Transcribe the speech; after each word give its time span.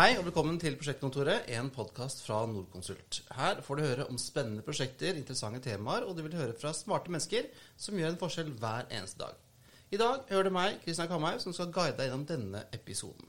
Hei 0.00 0.14
og 0.16 0.22
velkommen 0.24 0.56
til 0.56 0.78
Prosjektkontoret, 0.80 1.50
en 1.52 1.66
podkast 1.74 2.22
fra 2.24 2.38
Nordkonsult. 2.48 3.18
Her 3.36 3.58
får 3.60 3.76
du 3.76 3.82
høre 3.84 4.04
om 4.08 4.16
spennende 4.16 4.62
prosjekter, 4.64 5.18
interessante 5.18 5.60
temaer, 5.66 6.06
og 6.08 6.14
du 6.16 6.22
vil 6.24 6.38
høre 6.38 6.54
fra 6.56 6.70
smarte 6.72 7.12
mennesker 7.12 7.50
som 7.76 7.98
gjør 8.00 8.14
en 8.14 8.16
forskjell 8.22 8.48
hver 8.62 8.88
eneste 8.88 9.20
dag. 9.20 9.34
I 9.92 9.98
dag 10.00 10.22
hører 10.30 10.48
du 10.48 10.54
meg, 10.56 10.78
Kristian 10.86 11.10
Kamhaug, 11.10 11.42
som 11.44 11.52
skal 11.52 11.68
guide 11.74 11.98
deg 11.98 12.08
gjennom 12.08 12.24
denne 12.30 12.62
episoden. 12.72 13.28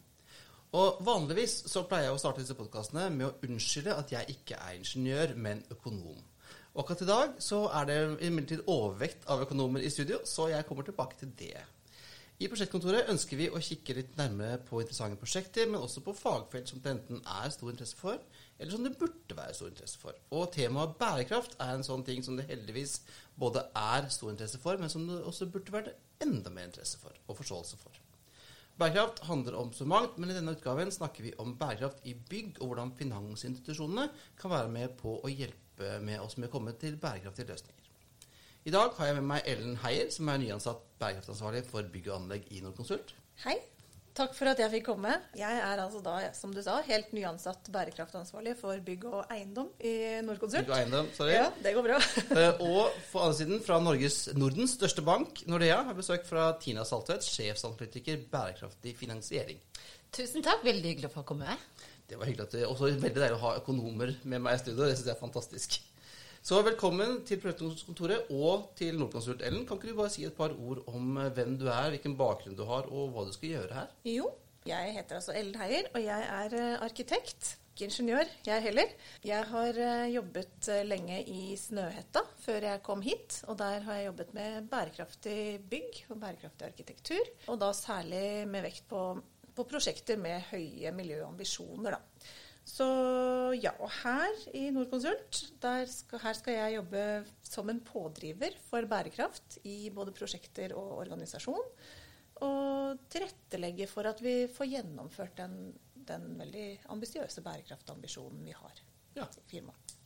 Og 0.80 1.04
Vanligvis 1.04 1.58
så 1.74 1.84
pleier 1.90 2.08
jeg 2.08 2.16
å 2.16 2.24
starte 2.24 2.46
disse 2.46 2.56
podkastene 2.56 3.10
med 3.18 3.28
å 3.28 3.50
unnskylde 3.50 3.98
at 3.98 4.16
jeg 4.16 4.38
ikke 4.38 4.62
er 4.62 4.80
ingeniør, 4.80 5.36
men 5.36 5.66
økonom. 5.76 6.24
Og 6.72 6.86
akkurat 6.86 7.04
i 7.04 7.12
dag 7.12 7.36
så 7.52 7.66
er 7.82 7.92
det 7.92 8.00
imidlertid 8.30 8.64
overvekt 8.72 9.28
av 9.28 9.44
økonomer 9.44 9.84
i 9.84 9.92
studio, 9.92 10.24
så 10.24 10.48
jeg 10.56 10.72
kommer 10.72 10.88
tilbake 10.88 11.20
til 11.20 11.36
det. 11.36 11.68
I 12.42 12.48
prosjektkontoret 12.50 13.10
ønsker 13.12 13.38
vi 13.38 13.48
å 13.54 13.60
kikke 13.62 13.94
litt 13.94 14.16
nærmere 14.18 14.58
på 14.66 14.80
interessante 14.82 15.20
prosjekter, 15.22 15.68
men 15.70 15.84
også 15.86 16.02
på 16.02 16.16
fagfelt 16.18 16.72
som 16.72 16.80
det 16.82 16.96
enten 16.96 17.20
er 17.22 17.52
stor 17.54 17.70
interesse 17.70 18.00
for, 18.00 18.18
eller 18.58 18.74
som 18.74 18.88
det 18.88 18.96
burde 18.98 19.36
være 19.38 19.54
stor 19.54 19.70
interesse 19.70 20.00
for. 20.02 20.18
Og 20.34 20.48
temaet 20.56 20.96
bærekraft 20.98 21.54
er 21.62 21.76
en 21.76 21.86
sånn 21.86 22.02
ting 22.08 22.24
som 22.26 22.40
det 22.40 22.48
heldigvis 22.50 22.96
både 23.38 23.68
er 23.78 24.10
stor 24.10 24.32
interesse 24.34 24.58
for, 24.64 24.82
men 24.82 24.90
som 24.90 25.06
det 25.06 25.20
også 25.22 25.52
burde 25.54 25.76
være 25.76 25.94
enda 26.26 26.50
mer 26.56 26.72
interesse 26.72 26.98
for 27.04 27.14
og 27.28 27.38
forståelse 27.44 27.78
for. 27.84 28.02
Bærekraft 28.82 29.22
handler 29.30 29.60
om 29.60 29.70
så 29.78 29.86
mangt, 29.86 30.18
men 30.18 30.34
i 30.34 30.40
denne 30.40 30.56
utgaven 30.58 30.90
snakker 30.90 31.28
vi 31.28 31.36
om 31.44 31.54
bærekraft 31.62 32.02
i 32.10 32.16
bygg, 32.18 32.58
og 32.58 32.72
hvordan 32.72 32.96
finansinstitusjonene 32.98 34.10
kan 34.42 34.56
være 34.56 34.74
med 34.80 34.98
på 34.98 35.20
å 35.22 35.30
hjelpe 35.30 36.02
med 36.02 36.26
oss 36.26 36.40
med 36.42 36.50
å 36.50 36.56
komme 36.58 36.74
til 36.82 36.98
bærekraftige 36.98 37.54
løsninger. 37.54 37.81
I 38.62 38.70
dag 38.70 38.92
har 38.94 39.08
jeg 39.10 39.18
med 39.18 39.26
meg 39.26 39.48
Ellen 39.50 39.78
Heier, 39.82 40.10
som 40.14 40.28
er 40.30 40.38
nyansatt 40.38 40.84
bærekraftansvarlig 41.02 41.64
for 41.66 41.88
bygg 41.90 42.12
og 42.12 42.20
anlegg 42.20 42.44
i 42.54 42.60
Nordkonsult. 42.62 43.16
Hei. 43.42 43.56
Takk 44.14 44.36
for 44.38 44.52
at 44.52 44.60
jeg 44.60 44.70
fikk 44.74 44.84
komme. 44.90 45.16
Jeg 45.40 45.62
er 45.64 45.80
altså 45.82 46.02
da, 46.04 46.18
som 46.38 46.52
du 46.54 46.60
sa, 46.62 46.76
helt 46.86 47.10
nyansatt 47.16 47.72
bærekraftansvarlig 47.74 48.54
for 48.60 48.78
bygg 48.86 49.08
og 49.10 49.34
eiendom 49.34 49.72
i 49.80 49.96
Nordkonsult. 50.28 50.68
Bygg 50.68 50.76
og 50.76 50.78
eiendom, 50.78 51.10
sorry. 51.18 51.34
Ja, 51.40 51.48
det 51.64 51.74
går 51.74 51.88
bra. 51.88 51.98
uh, 52.36 52.62
og 52.68 53.00
på 53.10 53.24
andre 53.24 53.40
siden, 53.40 53.64
fra 53.66 53.80
Norges, 53.82 54.20
Nordens 54.38 54.76
største 54.78 55.02
bank, 55.10 55.42
Nordea, 55.50 55.82
har 55.88 55.98
besøk 55.98 56.28
fra 56.30 56.52
Tina 56.62 56.86
Saltvedt, 56.86 57.26
sjefsanalytiker 57.26 58.28
bærekraftig 58.30 58.94
finansiering. 59.00 59.64
Tusen 60.14 60.46
takk. 60.46 60.62
Veldig 60.68 60.94
hyggelig 60.94 61.10
å 61.10 61.16
få 61.16 61.26
komme. 61.34 61.58
Det 62.06 62.20
var 62.20 62.30
hyggelig 62.30 62.46
at 62.46 62.60
det 62.60 62.68
også 62.70 62.92
veldig 62.92 63.24
deilig 63.24 63.40
å 63.40 63.46
ha 63.48 63.58
økonomer 63.64 64.14
med 64.22 64.44
meg 64.44 64.60
i 64.60 64.62
studio. 64.62 64.84
Det 64.84 65.00
syns 65.00 65.08
jeg 65.08 65.16
er 65.16 65.24
fantastisk. 65.24 65.82
Så 66.42 66.58
velkommen 66.66 67.20
til 67.30 67.38
Prosjektkontoret 67.38 68.32
og 68.34 68.72
til 68.74 68.96
Nordkonsult. 68.98 69.44
Ellen, 69.46 69.62
kan 69.70 69.78
ikke 69.78 69.92
du 69.92 69.98
bare 70.00 70.10
si 70.10 70.24
et 70.26 70.34
par 70.34 70.56
ord 70.58 70.80
om 70.90 71.20
eh, 71.22 71.28
hvem 71.38 71.52
du 71.62 71.68
er, 71.70 71.92
hvilken 71.94 72.16
bakgrunn 72.18 72.58
du 72.58 72.64
har, 72.66 72.88
og 72.90 73.12
hva 73.14 73.28
du 73.28 73.36
skal 73.36 73.52
gjøre 73.52 73.76
her? 73.78 73.92
Jo, 74.10 74.32
jeg 74.66 74.96
heter 74.96 75.20
altså 75.20 75.36
Ellen 75.38 75.60
Heier, 75.62 75.92
og 75.94 76.02
jeg 76.02 76.26
er 76.40 76.58
eh, 76.58 76.82
arkitekt. 76.82 77.52
Ikke 77.70 77.92
ingeniør, 77.92 78.34
jeg 78.50 78.66
heller. 78.66 78.98
Jeg 79.30 79.52
har 79.54 79.82
eh, 79.86 80.08
jobbet 80.16 80.74
lenge 80.90 81.22
i 81.30 81.54
Snøhetta 81.62 82.26
før 82.42 82.72
jeg 82.72 82.84
kom 82.90 83.06
hit. 83.06 83.44
Og 83.46 83.62
der 83.62 83.86
har 83.86 84.02
jeg 84.02 84.10
jobbet 84.10 84.36
med 84.42 84.70
bærekraftig 84.74 85.40
bygg 85.70 86.06
og 86.10 86.24
bærekraftig 86.26 86.72
arkitektur. 86.72 87.36
Og 87.54 87.62
da 87.62 87.70
særlig 87.78 88.48
med 88.50 88.66
vekt 88.66 88.90
på, 88.90 89.12
på 89.54 89.70
prosjekter 89.70 90.18
med 90.18 90.42
høye 90.50 90.98
miljøambisjoner, 91.04 92.00
da. 92.02 92.34
Så 92.68 92.86
ja, 93.58 93.74
og 93.82 93.90
her 94.04 94.44
i 94.56 94.68
Nordkonsult, 94.74 95.40
skal, 95.60 96.22
her 96.24 96.38
skal 96.38 96.58
jeg 96.58 96.76
jobbe 96.78 97.06
som 97.44 97.72
en 97.72 97.82
pådriver 97.84 98.56
for 98.70 98.86
bærekraft 98.90 99.60
i 99.68 99.90
både 99.94 100.14
prosjekter 100.16 100.76
og 100.78 101.00
organisasjon. 101.02 101.74
Og 102.42 103.02
tilrettelegge 103.12 103.90
for 103.90 104.08
at 104.10 104.22
vi 104.24 104.46
får 104.50 104.70
gjennomført 104.76 105.36
den, 105.42 105.74
den 105.94 106.32
veldig 106.40 106.68
ambisiøse 106.94 107.44
bærekraftambisjonen 107.46 108.46
vi 108.46 108.56
har 108.56 108.86
ja. 109.18 109.26
i 109.26 109.50
firmaet. 109.50 109.98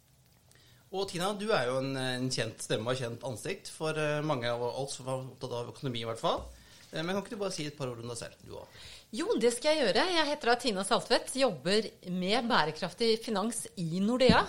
Og 0.96 1.10
Tina, 1.10 1.32
du 1.36 1.50
er 1.52 1.68
jo 1.68 1.80
en, 1.82 1.96
en, 1.98 2.28
kjent 2.32 2.62
stemme 2.64 2.92
og 2.92 3.00
kjent 3.00 3.24
ansikt 3.28 3.72
for 3.74 3.98
eh, 4.00 4.22
mange 4.24 4.48
av 4.48 4.62
oss 4.68 5.00
som 5.00 5.10
er 5.10 5.26
opptatt 5.26 5.56
av 5.58 5.72
økonomi, 5.74 6.04
i 6.04 6.08
hvert 6.08 6.22
fall. 6.22 6.46
Eh, 6.92 7.02
men 7.02 7.12
kan 7.12 7.24
ikke 7.24 7.34
du 7.36 7.42
bare 7.42 7.56
si 7.56 7.66
et 7.68 7.76
par 7.78 7.92
ord 7.92 8.04
om 8.04 8.12
deg 8.12 8.20
selv, 8.20 8.38
du 8.46 8.54
òg? 8.60 8.86
Jo, 9.14 9.28
det 9.40 9.54
skal 9.54 9.76
jeg 9.76 9.86
gjøre. 9.86 10.08
Jeg 10.16 10.28
heter 10.32 10.58
Tina 10.60 10.84
Saltvedt, 10.88 11.36
jobber 11.38 11.86
med 12.10 12.50
bærekraftig 12.50 13.16
finans 13.24 13.66
i 13.78 14.02
Nordea. 14.04 14.42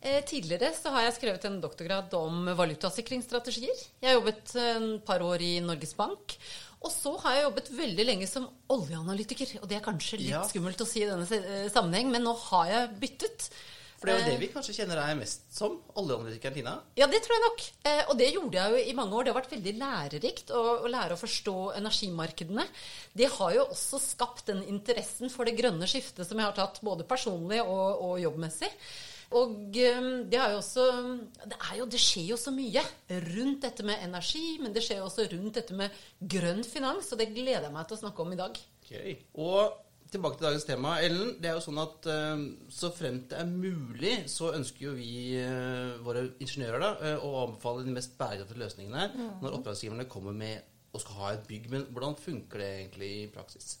Eh, 0.00 0.20
tidligere 0.28 0.70
så 0.76 0.92
har 0.94 1.06
jeg 1.06 1.16
skrevet 1.16 1.46
en 1.48 1.58
doktorgrad 1.62 2.12
om 2.18 2.50
valutasikringsstrategier. 2.58 3.78
Jeg 4.02 4.10
har 4.10 4.18
jobbet 4.18 4.54
et 4.60 5.04
par 5.08 5.24
år 5.24 5.42
i 5.42 5.56
Norges 5.64 5.96
Bank. 5.96 6.36
Og 6.84 6.92
så 6.92 7.14
har 7.22 7.38
jeg 7.38 7.46
jobbet 7.46 7.70
veldig 7.74 8.04
lenge 8.06 8.28
som 8.30 8.46
oljeanalytiker. 8.70 9.56
Og 9.62 9.70
det 9.70 9.78
er 9.78 9.86
kanskje 9.86 10.20
litt 10.20 10.34
ja. 10.34 10.44
skummelt 10.46 10.84
å 10.84 10.86
si 10.88 11.02
i 11.02 11.08
denne 11.08 11.40
eh, 11.40 11.70
sammenheng, 11.72 12.12
men 12.12 12.26
nå 12.26 12.36
har 12.50 12.70
jeg 12.70 12.92
byttet. 13.02 13.48
For 13.96 14.08
det 14.08 14.14
er 14.14 14.20
jo 14.20 14.26
det 14.28 14.34
eh. 14.34 14.40
vi 14.42 14.50
kanskje 14.52 14.74
kjenner 14.76 15.00
deg 15.00 15.16
mest 15.18 15.46
som, 15.56 15.78
oljeanalytikeren 15.96 16.56
Tina? 16.58 16.74
Ja, 17.00 17.08
det 17.08 17.22
tror 17.24 17.36
jeg 17.36 17.44
nok. 17.46 17.64
Eh, 17.88 18.02
og 18.04 18.20
det 18.20 18.28
gjorde 18.34 18.60
jeg 18.60 18.74
jo 18.74 18.84
i 18.92 18.94
mange 18.98 19.16
år. 19.16 19.24
Det 19.24 19.32
har 19.32 19.40
vært 19.40 19.56
veldig 19.56 19.74
lærerikt 19.80 20.52
å, 20.52 20.62
å 20.84 20.92
lære 20.92 21.16
å 21.16 21.20
forstå 21.20 21.56
energimarkedene. 21.80 22.68
Det 23.16 23.30
har 23.38 23.56
jo 23.56 23.66
også 23.72 24.02
skapt 24.04 24.50
den 24.52 24.62
interessen 24.68 25.32
for 25.32 25.48
det 25.48 25.56
grønne 25.58 25.88
skiftet 25.88 26.28
som 26.28 26.40
jeg 26.40 26.50
har 26.50 26.56
tatt 26.56 26.82
både 26.84 27.08
personlig 27.08 27.62
og, 27.64 28.04
og 28.04 28.18
jobbmessig. 28.20 28.72
Og 29.34 29.74
eh, 29.80 30.10
det, 30.30 30.42
også, 30.44 30.84
det, 31.42 31.56
jo, 31.80 31.88
det, 31.90 32.02
skjer 32.02 32.28
jo 32.34 32.38
så 32.38 32.52
mye 32.54 32.84
rundt 33.32 33.64
dette 33.64 33.86
med 33.86 34.04
energi, 34.04 34.44
men 34.62 34.76
det 34.76 34.84
skjer 34.86 35.02
også 35.02 35.26
rundt 35.32 35.58
dette 35.58 35.74
med 35.76 36.04
grønn 36.20 36.62
finans, 36.66 37.10
og 37.10 37.20
det 37.20 37.32
gleder 37.32 37.66
jeg 37.66 37.74
meg 37.74 37.88
til 37.88 37.98
å 37.98 38.02
snakke 38.04 38.22
om 38.22 38.36
i 38.36 38.40
dag. 38.44 38.60
Okay. 38.84 39.16
Og 39.42 39.85
tilbake 40.16 40.40
til 40.40 40.48
dagens 40.48 40.66
tema. 40.66 40.96
Ellen, 41.04 41.34
det 41.40 41.50
er 41.50 41.56
jo 41.58 41.64
sånn 41.64 41.80
at 41.82 42.08
uh, 42.10 42.44
så 42.72 42.90
fremt 42.94 43.30
det 43.30 43.40
er 43.42 43.50
mulig, 43.50 44.14
så 44.32 44.52
ønsker 44.56 44.88
jo 44.88 44.94
vi, 44.96 45.36
uh, 45.40 45.96
våre 46.06 46.26
ingeniører, 46.42 46.82
da, 46.82 46.92
uh, 47.00 47.26
å 47.26 47.42
anbefale 47.44 47.86
de 47.86 47.94
mest 47.96 48.16
bærekraftige 48.18 48.62
løsningene 48.64 49.10
mm. 49.12 49.28
når 49.44 49.58
oppdragsgiverne 49.58 50.08
kommer 50.10 50.36
med 50.36 50.64
og 50.96 51.02
skal 51.02 51.20
ha 51.20 51.34
et 51.34 51.44
bygg. 51.48 51.68
Men 51.72 51.84
hvordan 51.92 52.16
funker 52.20 52.62
det 52.62 52.70
egentlig 52.80 53.10
i 53.18 53.26
praksis? 53.32 53.76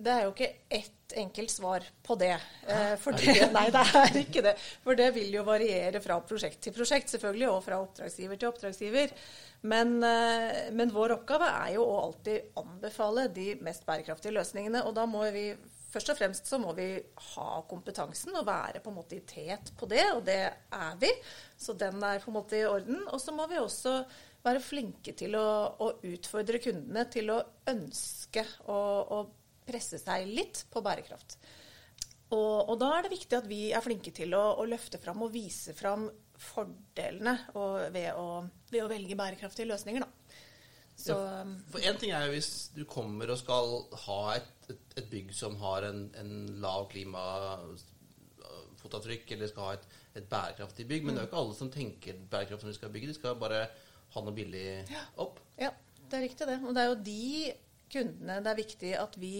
Det 0.00 0.12
er 0.14 0.24
jo 0.24 0.32
ikke 0.32 0.52
ett 0.72 1.16
enkelt 1.20 1.52
svar 1.52 1.84
på 2.06 2.14
det. 2.16 2.36
For 3.02 3.12
det, 3.18 3.34
nei, 3.52 3.66
det 3.74 3.82
er 3.98 4.14
ikke 4.22 4.44
det. 4.46 4.54
For 4.80 4.96
det 4.96 5.10
vil 5.12 5.34
jo 5.34 5.42
variere 5.44 6.00
fra 6.00 6.16
prosjekt 6.24 6.62
til 6.64 6.72
prosjekt, 6.72 7.10
selvfølgelig, 7.12 7.50
og 7.50 7.58
fra 7.66 7.82
oppdragsgiver 7.82 8.40
til 8.40 8.48
oppdragsgiver. 8.48 9.12
Men, 9.60 10.02
eh, 10.02 10.70
men, 10.72 10.92
vår 10.92 11.18
oppgave 11.18 11.48
er 11.48 11.74
jo 11.74 11.84
å 11.84 11.98
alltid 12.06 12.56
anbefale 12.60 13.26
de 13.34 13.52
mest 13.64 13.84
bærekraftige 13.88 14.32
løsningene. 14.32 14.84
Og 14.88 14.94
da 14.96 15.04
må 15.08 15.26
vi 15.34 15.50
først 15.90 16.12
og 16.12 16.20
fremst 16.20 16.48
så 16.48 16.60
må 16.62 16.72
vi 16.76 16.88
ha 17.34 17.48
kompetansen 17.68 18.36
og 18.38 18.46
være 18.46 18.80
på 18.80 18.92
en 18.92 18.98
måte 19.00 19.18
i 19.18 19.24
tet 19.26 19.72
på 19.76 19.88
det, 19.90 20.04
og 20.14 20.22
det 20.28 20.40
er 20.46 20.98
vi. 21.02 21.10
Så 21.58 21.74
den 21.76 22.00
er 22.06 22.22
på 22.22 22.32
en 22.32 22.38
måte 22.38 22.56
i 22.56 22.66
orden. 22.68 23.02
Og 23.10 23.20
så 23.20 23.34
må 23.36 23.48
vi 23.50 23.60
også 23.60 23.98
være 24.46 24.64
flinke 24.64 25.12
til 25.18 25.36
å, 25.36 25.48
å 25.76 25.92
utfordre 26.08 26.62
kundene 26.62 27.04
til 27.12 27.34
å 27.34 27.42
ønske 27.68 28.46
å 28.72 29.26
presse 29.68 30.00
seg 30.00 30.30
litt 30.30 30.64
på 30.72 30.80
bærekraft. 30.82 31.36
Og, 32.30 32.70
og, 32.70 32.76
da 32.78 32.92
er 32.94 33.04
det 33.04 33.16
viktig 33.16 33.36
at 33.36 33.48
vi 33.50 33.62
er 33.74 33.82
flinke 33.82 34.12
til 34.14 34.34
å, 34.38 34.42
å 34.62 34.66
løfte 34.68 35.00
fram 35.02 35.24
og 35.26 35.32
vise 35.34 35.74
fram 35.74 36.06
fordelene 36.40 37.38
ved 37.92 38.14
å, 38.16 38.48
ved, 38.70 38.82
å, 38.82 38.88
velge 38.90 39.16
bærekraftige 39.18 39.68
løsninger. 39.70 40.00
Da. 40.04 40.08
Så, 41.00 41.12
ja, 41.16 41.44
for 41.72 41.78
Én 41.88 41.98
ting 42.00 42.10
er 42.12 42.22
jo 42.26 42.32
hvis 42.34 42.52
du 42.76 42.82
kommer 42.88 43.26
og 43.32 43.38
skal 43.40 43.66
ha 44.06 44.20
et, 44.36 44.52
et, 44.72 44.84
et 45.00 45.08
bygg 45.12 45.28
som 45.36 45.52
har 45.62 45.80
en, 45.88 46.00
en 46.20 46.32
lav 46.60 46.82
klimafotavtrykk, 46.92 49.26
eller 49.36 49.46
skal 49.52 49.64
ha 49.68 49.72
et, 49.78 49.86
et, 50.14 50.26
bærekraftig 50.28 50.84
bygg. 50.88 51.02
Men 51.04 51.12
det 51.14 51.18
er 51.20 51.24
jo 51.26 51.30
ikke 51.30 51.42
alle 51.44 51.60
som 51.60 51.72
tenker 51.72 52.12
bærekraft 52.32 52.62
når 52.64 52.72
de 52.74 52.80
skal 52.80 52.94
bygge. 52.96 53.12
De 53.12 53.20
skal 53.20 53.40
bare 53.40 53.60
ha 54.10 54.18
noe 54.26 54.36
billig 54.36 54.68
opp. 55.22 55.36
Ja, 55.60 55.70
det 56.10 56.16
er 56.18 56.26
riktig 56.26 56.44
det. 56.50 56.58
Og 56.64 56.72
det 56.76 56.82
er 56.82 56.88
jo 56.90 57.04
de 57.08 57.26
kundene 57.90 58.42
det 58.44 58.50
er 58.52 58.60
viktig 58.60 58.92
at 59.00 59.14
vi 59.18 59.34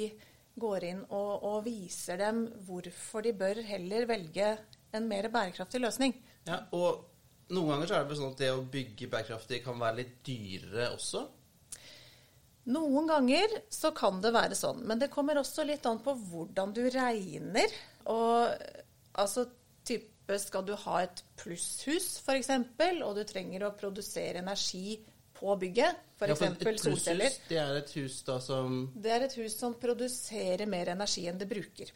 går 0.60 0.86
inn 0.88 1.00
og, 1.06 1.44
og 1.46 1.62
viser 1.64 2.18
dem 2.20 2.42
hvorfor 2.66 3.24
de 3.24 3.32
bør 3.36 3.62
heller 3.68 4.06
velge 4.10 4.48
en 4.96 5.06
mer 5.08 5.28
bærekraftig 5.32 5.80
løsning. 5.82 6.14
Ja, 6.50 6.62
og 6.76 7.06
noen 7.54 7.74
ganger 7.74 7.90
så 7.90 7.98
er 7.98 8.08
det 8.08 8.18
sånn 8.18 8.32
at 8.32 8.42
det 8.42 8.50
å 8.54 8.64
bygge 8.72 9.10
bærekraftig 9.10 9.62
kan 9.64 9.78
være 9.80 10.02
litt 10.02 10.16
dyrere 10.26 10.90
også? 10.96 11.26
Noen 12.70 13.08
ganger 13.08 13.54
så 13.72 13.90
kan 13.96 14.20
det 14.22 14.34
være 14.36 14.58
sånn, 14.58 14.82
men 14.86 15.00
det 15.00 15.10
kommer 15.12 15.40
også 15.40 15.64
litt 15.66 15.86
an 15.88 16.02
på 16.04 16.14
hvordan 16.30 16.74
du 16.76 16.84
regner. 16.92 17.72
Og 18.12 18.52
altså 19.18 19.46
type 19.86 20.36
skal 20.38 20.66
du 20.68 20.74
ha 20.84 21.00
et 21.06 21.22
plusshus 21.40 22.12
f.eks., 22.22 22.52
og 23.02 23.16
du 23.16 23.24
trenger 23.26 23.64
å 23.66 23.72
produsere 23.78 24.44
energi 24.44 25.00
på 25.40 25.56
bygget, 25.56 26.04
f.eks. 26.20 26.44
Ja, 26.44 26.76
solceller. 26.84 27.40
Det 27.48 27.58
er 27.58 27.80
et 27.80 27.94
hus 27.96 28.20
da 28.28 28.36
som 28.44 28.82
Det 28.92 29.14
er 29.14 29.24
et 29.24 29.36
hus 29.40 29.56
som 29.56 29.74
produserer 29.80 30.68
mer 30.68 30.92
energi 30.92 31.24
enn 31.30 31.40
det 31.40 31.48
bruker. 31.50 31.90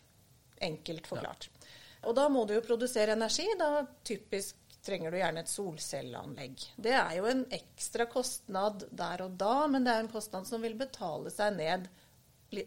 Enkelt 0.64 1.10
forklart. 1.10 1.50
Ja. 1.52 1.63
Og 2.06 2.14
da 2.16 2.28
må 2.32 2.44
du 2.46 2.54
jo 2.56 2.64
produsere 2.64 3.16
energi. 3.16 3.46
Da 3.58 3.84
typisk 4.06 4.60
trenger 4.84 5.10
du 5.10 5.18
gjerne 5.18 5.44
et 5.44 5.52
solcelleanlegg. 5.52 6.64
Det 6.76 6.92
er 6.92 7.14
jo 7.18 7.28
en 7.30 7.44
ekstra 7.56 8.06
kostnad 8.10 8.86
der 8.92 9.24
og 9.24 9.38
da, 9.40 9.54
men 9.70 9.86
det 9.86 9.94
er 9.94 10.04
en 10.04 10.12
kostnad 10.12 10.48
som 10.48 10.64
vil 10.64 10.76
betale 10.78 11.32
seg 11.32 11.56
ned 11.56 11.88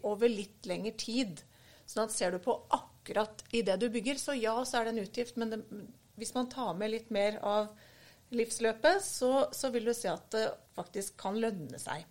over 0.04 0.32
litt 0.32 0.66
lengre 0.68 0.96
tid. 1.00 1.44
Sånn 1.88 2.08
at 2.08 2.16
ser 2.16 2.34
du 2.34 2.42
på 2.44 2.58
akkurat 2.76 3.46
i 3.56 3.62
det 3.64 3.78
du 3.80 3.88
bygger, 3.94 4.18
så 4.20 4.36
ja, 4.36 4.56
så 4.66 4.80
er 4.80 4.88
det 4.88 4.96
en 4.96 5.06
utgift. 5.06 5.38
Men 5.40 5.54
det, 5.54 5.62
hvis 6.20 6.34
man 6.36 6.50
tar 6.52 6.74
med 6.80 6.92
litt 6.92 7.14
mer 7.14 7.38
av 7.46 7.70
livsløpet, 8.36 9.06
så, 9.06 9.48
så 9.56 9.72
vil 9.72 9.88
du 9.88 9.94
se 9.96 10.10
at 10.12 10.28
det 10.34 10.48
faktisk 10.76 11.16
kan 11.22 11.38
lønne 11.40 11.80
seg. 11.80 12.04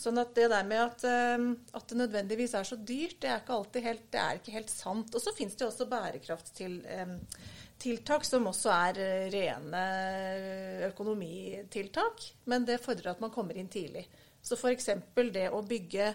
Sånn 0.00 0.16
at 0.22 0.30
det 0.36 0.46
der 0.48 0.64
med 0.64 0.78
at, 0.80 1.02
eh, 1.04 1.38
at, 1.76 1.88
det 1.90 1.96
nødvendigvis 2.00 2.54
er 2.56 2.64
så 2.64 2.76
dyrt, 2.76 3.20
det 3.20 3.28
er 3.28 3.40
ikke 3.42 3.58
alltid 3.58 3.82
helt, 3.84 4.12
det 4.12 4.20
er 4.22 4.34
ikke 4.38 4.56
helt 4.56 4.70
sant. 4.72 5.08
Og 5.12 5.20
så 5.20 5.32
finnes 5.36 5.56
det 5.60 5.66
også 5.66 5.86
bærekraftstiltak 5.90 8.24
som 8.24 8.46
også 8.48 8.70
er 8.72 8.94
eh, 9.04 9.30
rene 9.34 9.84
økonomitiltak. 10.88 12.16
Men 12.48 12.64
det 12.68 12.84
fordrer 12.84 13.10
at 13.12 13.20
man 13.20 13.34
kommer 13.34 13.54
inn 13.60 13.72
tidlig. 13.72 14.04
Så 14.40 14.54
f.eks. 14.56 14.88
det 15.34 15.48
å 15.52 15.68
bygge 15.68 16.14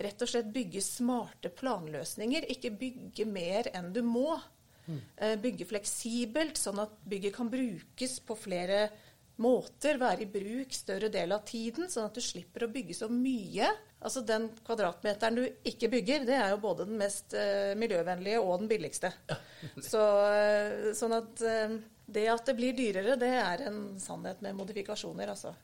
rett 0.00 0.22
og 0.24 0.28
slett 0.30 0.52
bygge 0.52 0.80
smarte 0.84 1.48
planløsninger. 1.52 2.42
Ikke 2.56 2.70
bygge 2.72 3.24
mer 3.28 3.68
enn 3.76 3.92
du 3.92 4.02
må. 4.04 4.40
Mm. 4.86 5.00
Bygge 5.42 5.66
fleksibelt, 5.66 6.54
sånn 6.62 6.78
at 6.78 6.94
bygget 7.10 7.34
kan 7.34 7.50
brukes 7.50 8.22
på 8.22 8.34
flere 8.38 8.86
måter, 8.86 9.05
være 9.36 10.22
i 10.24 10.28
bruk 10.30 10.72
større 10.72 11.10
del 11.12 11.32
av 11.32 11.44
tiden, 11.44 11.90
sånn 11.90 12.08
at 12.08 12.14
du 12.16 12.20
slipper 12.24 12.64
å 12.64 12.72
bygge 12.72 12.94
så 12.94 13.08
mye. 13.12 13.68
Altså 14.00 14.22
Den 14.24 14.48
kvadratmeteren 14.64 15.36
du 15.36 15.44
ikke 15.64 15.90
bygger, 15.92 16.24
det 16.26 16.36
er 16.36 16.50
jo 16.54 16.62
både 16.62 16.86
den 16.86 16.98
mest 16.98 17.34
uh, 17.36 17.74
miljøvennlige 17.76 18.40
og 18.40 18.60
den 18.60 18.68
billigste. 18.68 19.12
Ja. 19.28 19.36
Så, 19.92 20.00
uh, 20.00 20.92
sånn 20.96 21.16
at 21.16 21.44
uh, 21.44 21.78
det 22.06 22.28
at 22.30 22.46
det 22.46 22.56
blir 22.56 22.76
dyrere, 22.76 23.16
det 23.18 23.32
er 23.34 23.66
en 23.66 23.98
sannhet 24.00 24.42
med 24.44 24.56
modifikasjoner, 24.56 25.32
altså. 25.32 25.54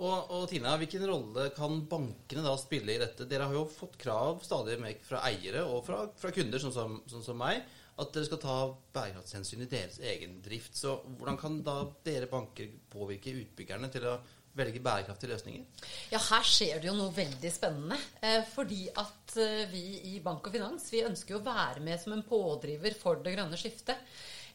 Og, 0.00 0.30
og, 0.32 0.46
Tina, 0.48 0.78
hvilken 0.80 1.04
rolle 1.04 1.50
kan 1.52 1.82
bankene 1.88 2.42
da 2.44 2.54
spille 2.56 2.94
i 2.94 3.00
dette? 3.02 3.26
Dere 3.28 3.50
har 3.50 3.54
jo 3.54 3.66
fått 3.68 3.98
krav 4.00 4.40
stadig 4.40 4.78
mer 4.80 4.96
fra 5.04 5.20
eiere 5.28 5.66
og 5.68 5.84
fra, 5.84 6.06
fra 6.16 6.32
kunder, 6.32 6.62
sånn 6.62 6.72
som, 6.72 6.96
sånn 7.10 7.26
som 7.26 7.36
meg 7.36 7.60
at 8.00 8.12
dere 8.14 8.26
skal 8.28 8.40
ta 8.42 8.56
bærekraftshensyn 8.94 9.64
i 9.64 9.70
deres 9.70 9.98
egen 10.12 10.38
drift. 10.44 10.76
Så 10.78 10.98
hvordan 11.18 11.38
kan 11.40 11.58
da 11.66 11.82
dere 12.06 12.30
banker 12.30 12.70
påvirke 12.92 13.34
utbyggerne 13.42 13.90
til 13.92 14.06
å 14.08 14.18
velge 14.56 14.82
bærekraftige 14.82 15.32
løsninger? 15.34 15.86
Ja, 16.12 16.20
her 16.30 16.46
skjer 16.46 16.80
det 16.80 16.90
jo 16.90 16.96
noe 16.98 17.14
veldig 17.14 17.52
spennende. 17.54 17.98
Eh, 18.22 18.42
fordi 18.54 18.82
at 18.90 19.36
eh, 19.40 19.64
vi 19.70 19.84
i 20.14 20.18
Bank 20.24 20.48
og 20.48 20.56
Finans 20.56 20.90
vi 20.92 21.04
ønsker 21.06 21.36
jo 21.36 21.40
å 21.42 21.46
være 21.46 21.84
med 21.84 22.00
som 22.02 22.16
en 22.16 22.26
pådriver 22.26 22.96
for 22.98 23.22
det 23.22 23.36
grønne 23.36 23.60
skiftet. 23.60 24.00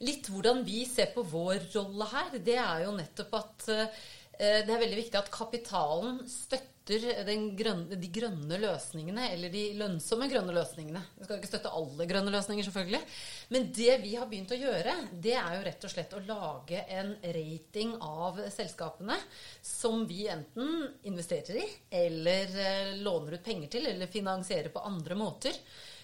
Litt 0.04 0.28
hvordan 0.28 0.66
vi 0.68 0.84
ser 0.90 1.14
på 1.16 1.24
vår 1.24 1.70
rolle 1.78 2.10
her, 2.12 2.38
det 2.44 2.60
er 2.60 2.84
jo 2.84 2.96
nettopp 2.98 3.38
at 3.40 3.68
eh, 3.72 4.06
det 4.36 4.72
er 4.72 4.82
veldig 4.82 5.00
viktig 5.00 5.22
at 5.22 5.32
kapitalen 5.32 6.24
støtter 6.28 6.75
grønne, 6.86 7.98
de 7.98 8.10
grønne 8.14 8.58
løsningene, 8.62 9.32
eller 9.34 9.50
de 9.50 9.64
lønnsomme 9.80 10.28
grønne 10.30 10.54
løsningene. 10.54 11.02
Vi 11.18 11.26
skal 11.26 11.40
ikke 11.40 11.50
støtte 11.50 11.72
alle 11.74 12.06
grønne 12.06 12.34
løsninger, 12.34 12.68
selvfølgelig. 12.68 13.02
Men 13.50 13.72
det 13.74 13.98
vi 14.04 14.14
har 14.16 14.30
begynt 14.30 14.54
å 14.54 14.60
gjøre, 14.60 14.94
det 15.12 15.34
er 15.34 15.56
jo 15.56 15.64
rett 15.66 15.88
og 15.88 15.94
slett 15.96 16.14
å 16.14 16.22
lage 16.28 16.84
en 17.00 17.16
rating 17.24 17.96
av 18.06 18.40
selskapene 18.54 19.18
som 19.66 20.06
vi 20.06 20.28
enten 20.30 20.86
investerer 21.10 21.64
i, 21.64 21.66
eller 22.06 22.56
eh, 22.62 22.94
låner 23.02 23.40
ut 23.40 23.46
penger 23.46 23.74
til, 23.78 23.90
eller 23.90 24.12
finansierer 24.12 24.70
på 24.70 24.86
andre 24.86 25.18
måter. 25.18 25.58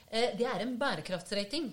Eh, 0.09 0.33
det 0.37 0.49
er 0.49 0.65
en 0.65 0.77
bærekraftsrating. 0.81 1.71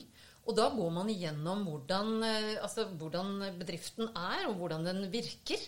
Og 0.49 0.56
da 0.56 0.70
går 0.72 0.93
man 0.93 1.08
igjennom 1.12 1.64
hvordan, 1.69 2.14
eh, 2.25 2.55
altså, 2.60 2.90
hvordan 3.00 3.56
bedriften 3.58 4.08
er, 4.12 4.49
og 4.49 4.60
hvordan 4.60 4.84
den 4.88 5.06
virker. 5.12 5.64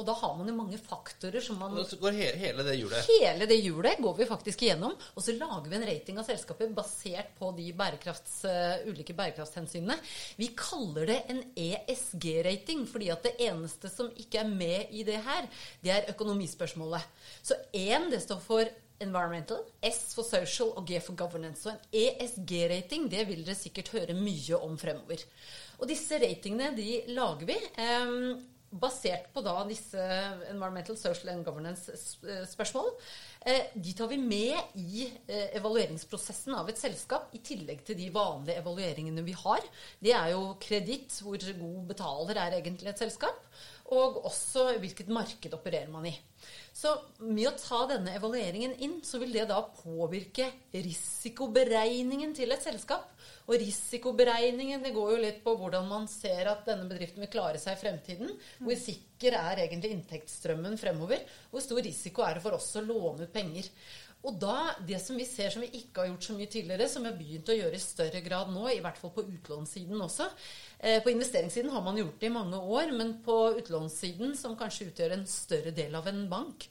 Og 0.00 0.06
da 0.08 0.14
har 0.16 0.36
man 0.38 0.48
jo 0.48 0.56
mange 0.56 0.78
faktorer 0.80 1.44
som 1.44 1.58
man 1.60 1.76
Så 1.84 1.98
går 2.00 2.16
hele, 2.16 2.40
hele 2.40 2.64
det 2.64 2.76
hjulet? 2.78 3.08
Hele 3.10 3.48
det 3.50 3.58
hjulet 3.60 4.00
går 4.00 4.16
vi 4.16 4.28
faktisk 4.30 4.64
igjennom. 4.64 4.94
Og 5.14 5.24
så 5.24 5.34
lager 5.36 5.68
vi 5.68 5.76
en 5.76 5.86
rating 5.90 6.20
av 6.20 6.28
selskapet 6.28 6.72
basert 6.74 7.34
på 7.38 7.52
de 7.56 7.68
bærekrafts, 7.76 8.36
uh, 8.48 8.88
ulike 8.88 9.16
bærekraftshensynene. 9.18 9.98
Vi 10.40 10.52
kaller 10.56 11.10
det 11.12 11.18
en 11.32 11.42
ESG-rating, 11.52 12.86
fordi 12.88 13.10
at 13.12 13.26
det 13.28 13.36
eneste 13.50 13.92
som 13.92 14.08
ikke 14.16 14.40
er 14.40 14.48
med 14.48 14.94
i 14.96 15.04
det 15.04 15.20
her, 15.26 15.48
det 15.84 15.92
er 15.96 16.12
økonomispørsmålet. 16.14 17.04
Så 17.42 17.58
én, 17.76 18.08
det 18.10 18.22
står 18.24 18.40
for 18.44 18.70
environmental, 19.00 19.64
S 19.84 20.14
for 20.14 20.28
social 20.28 20.72
og 20.76 20.86
G 20.88 21.00
for 21.04 21.16
governance. 21.16 21.64
Så 21.64 21.72
en 21.72 21.80
ESG-rating, 22.04 23.08
det 23.12 23.26
vil 23.28 23.44
dere 23.44 23.58
sikkert 23.58 23.92
høre 23.96 24.16
mye 24.16 24.60
om 24.60 24.76
fremover. 24.80 25.24
Og 25.80 25.88
disse 25.88 26.20
ratingene 26.20 26.72
de 26.76 27.02
lager 27.16 27.48
vi. 27.48 27.58
Um, 27.80 28.40
basert 28.70 29.26
på 29.34 29.42
da 29.42 29.56
disse 29.66 29.98
environmental, 30.50 30.96
social 30.98 31.32
and 31.32 31.44
governance-spørsmål. 31.46 32.90
Eh, 33.40 33.72
de 33.74 33.94
tar 33.98 34.10
vi 34.12 34.18
med 34.22 34.76
i 34.78 35.06
eh, 35.26 35.56
evalueringsprosessen 35.58 36.54
av 36.54 36.70
et 36.70 36.78
selskap, 36.78 37.32
i 37.34 37.42
tillegg 37.42 37.82
til 37.86 37.98
de 37.98 38.10
vanlige 38.14 38.60
evalueringene 38.62 39.24
vi 39.26 39.34
har. 39.42 39.66
Det 39.98 40.14
er 40.14 40.32
jo 40.34 40.54
kreditt, 40.62 41.18
hvor 41.24 41.40
god 41.40 41.82
betaler 41.90 42.42
er 42.44 42.58
egentlig 42.60 42.92
et 42.92 43.02
selskap, 43.02 43.46
og 43.90 44.22
også 44.30 44.76
hvilket 44.78 45.10
marked 45.10 45.54
opererer 45.56 45.90
man 45.90 46.06
i. 46.06 46.14
Så 46.72 46.92
med 47.26 47.48
å 47.48 47.56
ta 47.58 47.80
denne 47.90 48.12
evalueringen 48.16 48.76
inn, 48.82 48.98
så 49.04 49.18
vil 49.20 49.32
det 49.34 49.48
da 49.50 49.58
påvirke 49.82 50.46
risikoberegningen 50.72 52.32
til 52.36 52.54
et 52.54 52.62
selskap. 52.64 53.08
Og 53.50 53.58
risikoberegningen 53.58 54.82
det 54.84 54.92
går 54.94 55.14
jo 55.14 55.22
litt 55.24 55.40
på 55.44 55.56
hvordan 55.58 55.88
man 55.90 56.06
ser 56.10 56.52
at 56.52 56.62
denne 56.68 56.86
bedriften 56.88 57.24
vil 57.24 57.32
klare 57.32 57.58
seg 57.58 57.74
i 57.74 57.80
fremtiden. 57.80 58.30
Hvor 58.62 58.78
sikker 58.78 59.34
er 59.40 59.64
egentlig 59.64 59.90
inntektsstrømmen 59.96 60.78
fremover? 60.80 61.24
Hvor 61.50 61.64
stor 61.64 61.82
risiko 61.82 62.22
er 62.26 62.38
det 62.38 62.44
for 62.46 62.56
oss 62.56 62.70
å 62.78 62.84
låne 62.86 63.26
ut 63.26 63.34
penger? 63.34 63.66
Og 64.20 64.36
da, 64.36 64.74
det 64.84 64.98
som 65.00 65.16
vi 65.16 65.24
ser 65.24 65.48
som 65.52 65.62
vi 65.64 65.70
ikke 65.78 66.02
har 66.02 66.10
gjort 66.10 66.26
så 66.26 66.34
mye 66.36 66.48
tidligere, 66.52 66.88
som 66.92 67.04
vi 67.04 67.08
har 67.08 67.16
begynt 67.16 67.48
å 67.48 67.56
gjøre 67.56 67.78
i 67.78 67.80
større 67.80 68.20
grad 68.24 68.50
nå, 68.52 68.66
i 68.68 68.82
hvert 68.84 68.98
fall 69.00 69.14
på 69.14 69.24
utlånssiden 69.24 70.02
også 70.04 70.26
eh, 70.76 70.98
På 71.00 71.12
investeringssiden 71.12 71.72
har 71.72 71.84
man 71.86 71.96
gjort 71.96 72.18
det 72.20 72.28
i 72.28 72.34
mange 72.34 72.60
år, 72.60 72.92
men 72.96 73.14
på 73.24 73.38
utlånssiden, 73.62 74.34
som 74.36 74.58
kanskje 74.60 74.90
utgjør 74.90 75.16
en 75.16 75.24
større 75.30 75.72
del 75.76 75.96
av 75.96 76.10
en 76.12 76.26
bank, 76.28 76.68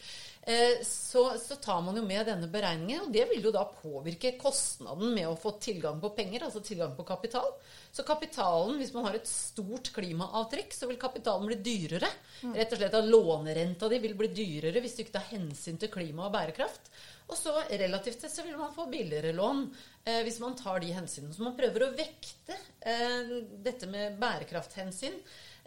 så, 0.85 1.23
så, 1.37 1.55
tar 1.61 1.81
man 1.85 1.97
jo 1.99 2.01
med 2.07 2.25
denne 2.25 2.47
beregningen, 2.49 3.03
og 3.05 3.11
det 3.13 3.25
vil 3.29 3.43
jo 3.43 3.51
da 3.53 3.65
påvirke 3.69 4.31
kostnaden 4.39 5.11
med 5.13 5.27
å 5.29 5.35
få 5.37 5.51
tilgang 5.61 5.99
på 6.01 6.13
penger, 6.15 6.47
altså 6.47 6.63
tilgang 6.65 6.95
på 6.97 7.05
kapital. 7.05 7.51
Så 7.91 8.05
kapitalen, 8.07 8.77
hvis 8.79 8.93
man 8.93 9.05
har 9.05 9.17
et 9.17 9.29
stort 9.29 9.91
klimaavtrykk, 9.93 10.73
så 10.73 10.89
vil 10.89 10.99
kapitalen 11.01 11.49
bli 11.49 11.57
dyrere. 11.65 12.09
Mm. 12.41 12.53
Rett 12.55 12.73
og 12.73 12.81
slett 12.81 12.97
at 12.97 13.09
lånerenta 13.09 13.89
di 13.91 14.01
vil 14.01 14.15
bli 14.17 14.29
dyrere 14.33 14.81
hvis 14.83 14.97
du 14.97 15.03
ikke 15.03 15.17
tar 15.17 15.29
hensyn 15.31 15.79
til 15.81 15.91
klima 15.93 16.27
og 16.27 16.35
bærekraft. 16.37 16.91
Og 17.29 17.37
så 17.37 17.53
relativt 17.69 18.23
sett 18.23 18.33
så 18.33 18.45
vil 18.45 18.57
man 18.57 18.73
få 18.73 18.87
billigere 18.89 19.35
lån 19.37 19.65
eh, 20.05 20.21
hvis 20.25 20.39
man 20.41 20.57
tar 20.57 20.81
de 20.81 20.93
hensynene. 20.95 21.33
Så 21.33 21.45
man 21.45 21.57
prøver 21.57 21.85
å 21.85 21.93
vekte 21.97 22.57
eh, 22.81 23.35
dette 23.65 23.89
med 23.89 24.17
bærekrafthensyn 24.21 25.17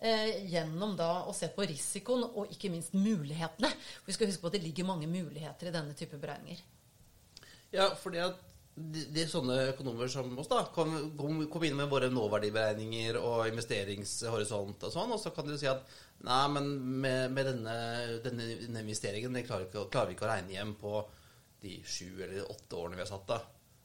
eh, 0.03 0.45
gjennom 0.51 0.97
da 0.99 1.11
å 1.29 1.35
se 1.37 1.49
på 1.55 1.67
risikoen 1.69 2.27
og 2.27 2.53
ikke 2.53 2.71
minst 2.73 2.95
mulighetene. 2.97 3.71
For 3.71 4.11
vi 4.11 4.17
skal 4.19 4.31
huske 4.31 4.45
på 4.45 4.53
at 4.53 4.59
det 4.59 4.65
ligger 4.67 4.89
mange 4.89 5.11
muligheter 5.11 5.71
i 5.71 5.75
denne 5.75 5.97
type 5.99 6.21
beregninger. 6.21 6.63
Ja, 7.73 7.93
fordi 7.97 8.21
at 8.21 8.41
de, 8.75 9.05
de 9.13 9.25
sånne 9.29 9.59
økonomer 9.73 10.09
som 10.13 10.33
oss 10.41 10.49
da, 10.49 10.63
kan 10.75 10.93
komme 11.17 11.47
kom, 11.53 11.65
inn 11.67 11.77
med 11.77 11.91
våre 11.93 12.09
nåverdiberegninger 12.13 13.19
og 13.21 13.47
investeringshorisont 13.51 14.87
og 14.89 14.95
sånn, 14.95 15.13
og 15.13 15.21
så 15.21 15.33
kan 15.37 15.49
du 15.49 15.57
si 15.61 15.69
at 15.69 15.85
nei, 16.25 16.45
men 16.55 16.71
med, 17.05 17.35
med 17.37 17.51
denne, 17.51 17.75
denne, 18.25 18.49
denne, 18.63 18.85
investeringen 18.85 19.37
klarer, 19.45 19.69
ikke, 19.69 19.89
klarer 19.93 20.13
vi 20.13 20.17
ikke 20.17 20.29
å 20.29 20.33
regne 20.33 20.57
hjem 20.57 20.77
på 20.81 21.03
de 21.63 21.77
sju 21.87 22.09
eller 22.17 22.49
åtte 22.49 22.79
årene 22.79 22.99
vi 22.99 23.05
har 23.05 23.13
satt 23.13 23.29
da. 23.29 23.43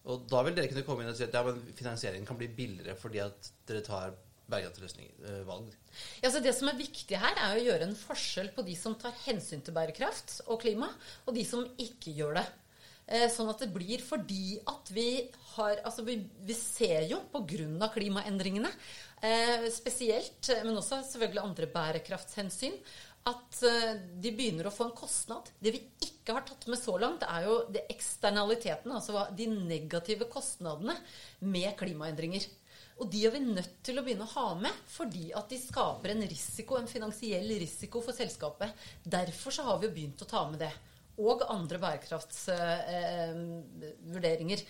Og 0.08 0.24
da 0.32 0.40
vil 0.48 0.56
dere 0.56 0.72
kunne 0.72 0.86
komme 0.88 1.04
inn 1.04 1.12
og 1.12 1.20
si 1.20 1.26
at 1.28 1.36
ja, 1.36 1.44
men 1.44 1.60
finansieringen 1.76 2.28
kan 2.28 2.40
bli 2.40 2.48
billigere 2.56 2.96
fordi 3.00 3.20
at 3.26 3.52
dere 3.68 3.84
tar 3.86 4.16
bærekraftsløsninger-valg? 4.52 5.72
Eh, 5.72 6.04
ja, 6.24 6.32
Det 6.32 6.54
som 6.56 6.70
er 6.72 6.80
viktig 6.80 7.20
her, 7.20 7.36
er 7.36 7.56
å 7.58 7.66
gjøre 7.66 7.88
en 7.88 7.98
forskjell 7.98 8.54
på 8.56 8.64
de 8.68 8.76
som 8.80 8.96
tar 8.96 9.16
hensyn 9.26 9.64
til 9.64 9.76
bærekraft 9.76 10.42
og 10.48 10.62
klima, 10.62 10.90
og 11.26 11.36
de 11.36 11.44
som 11.48 11.66
ikke 11.78 12.16
gjør 12.16 12.40
det. 12.40 12.46
Eh, 13.08 13.28
sånn 13.32 13.50
at 13.50 13.64
det 13.64 13.72
blir 13.72 14.02
fordi 14.04 14.60
at 14.68 14.90
vi 14.92 15.30
har 15.56 15.80
Altså, 15.88 16.04
vi, 16.04 16.20
vi 16.44 16.54
ser 16.54 17.08
jo 17.08 17.22
pga. 17.32 17.90
klimaendringene, 17.94 18.72
eh, 19.24 19.68
spesielt, 19.72 20.50
men 20.64 20.76
også 20.78 21.02
selvfølgelig 21.04 21.44
andre 21.44 21.68
bærekraftshensyn, 21.68 22.76
at 23.28 23.58
de 24.24 24.32
begynner 24.32 24.70
å 24.70 24.72
få 24.72 24.86
en 24.86 24.96
kostnad. 24.96 25.50
Det 25.60 25.74
vi 25.74 25.82
ikke 26.00 26.32
har 26.32 26.46
tatt 26.48 26.64
med 26.68 26.80
så 26.80 26.94
langt, 26.98 27.26
er 27.28 27.44
jo 27.44 27.58
det 27.68 27.84
eksternaliteten, 27.92 28.88
altså 28.88 29.26
de 29.36 29.48
negative 29.48 30.30
kostnadene 30.32 30.96
med 31.42 31.76
klimaendringer. 31.76 32.48
Og 32.98 33.06
de 33.14 33.20
er 33.28 33.32
vi 33.36 33.42
nødt 33.46 33.76
til 33.86 34.00
å 34.00 34.04
begynne 34.06 34.26
å 34.26 34.34
ha 34.34 34.48
med, 34.58 34.74
fordi 34.90 35.26
at 35.38 35.50
de 35.52 35.58
skaper 35.62 36.10
en 36.14 36.28
risiko, 36.28 36.78
en 36.80 36.88
finansiell 36.90 37.50
risiko 37.62 37.98
for 38.06 38.14
selskapet. 38.18 38.70
Derfor 39.04 39.52
så 39.54 39.62
har 39.68 39.76
vi 39.80 39.86
jo 39.88 39.96
begynt 39.96 40.24
å 40.26 40.32
ta 40.32 40.42
med 40.50 40.60
det. 40.66 40.74
Og 41.18 41.38
andre 41.50 41.78
bærekraftsvurderinger. 41.82 44.60
Eh, 44.62 44.68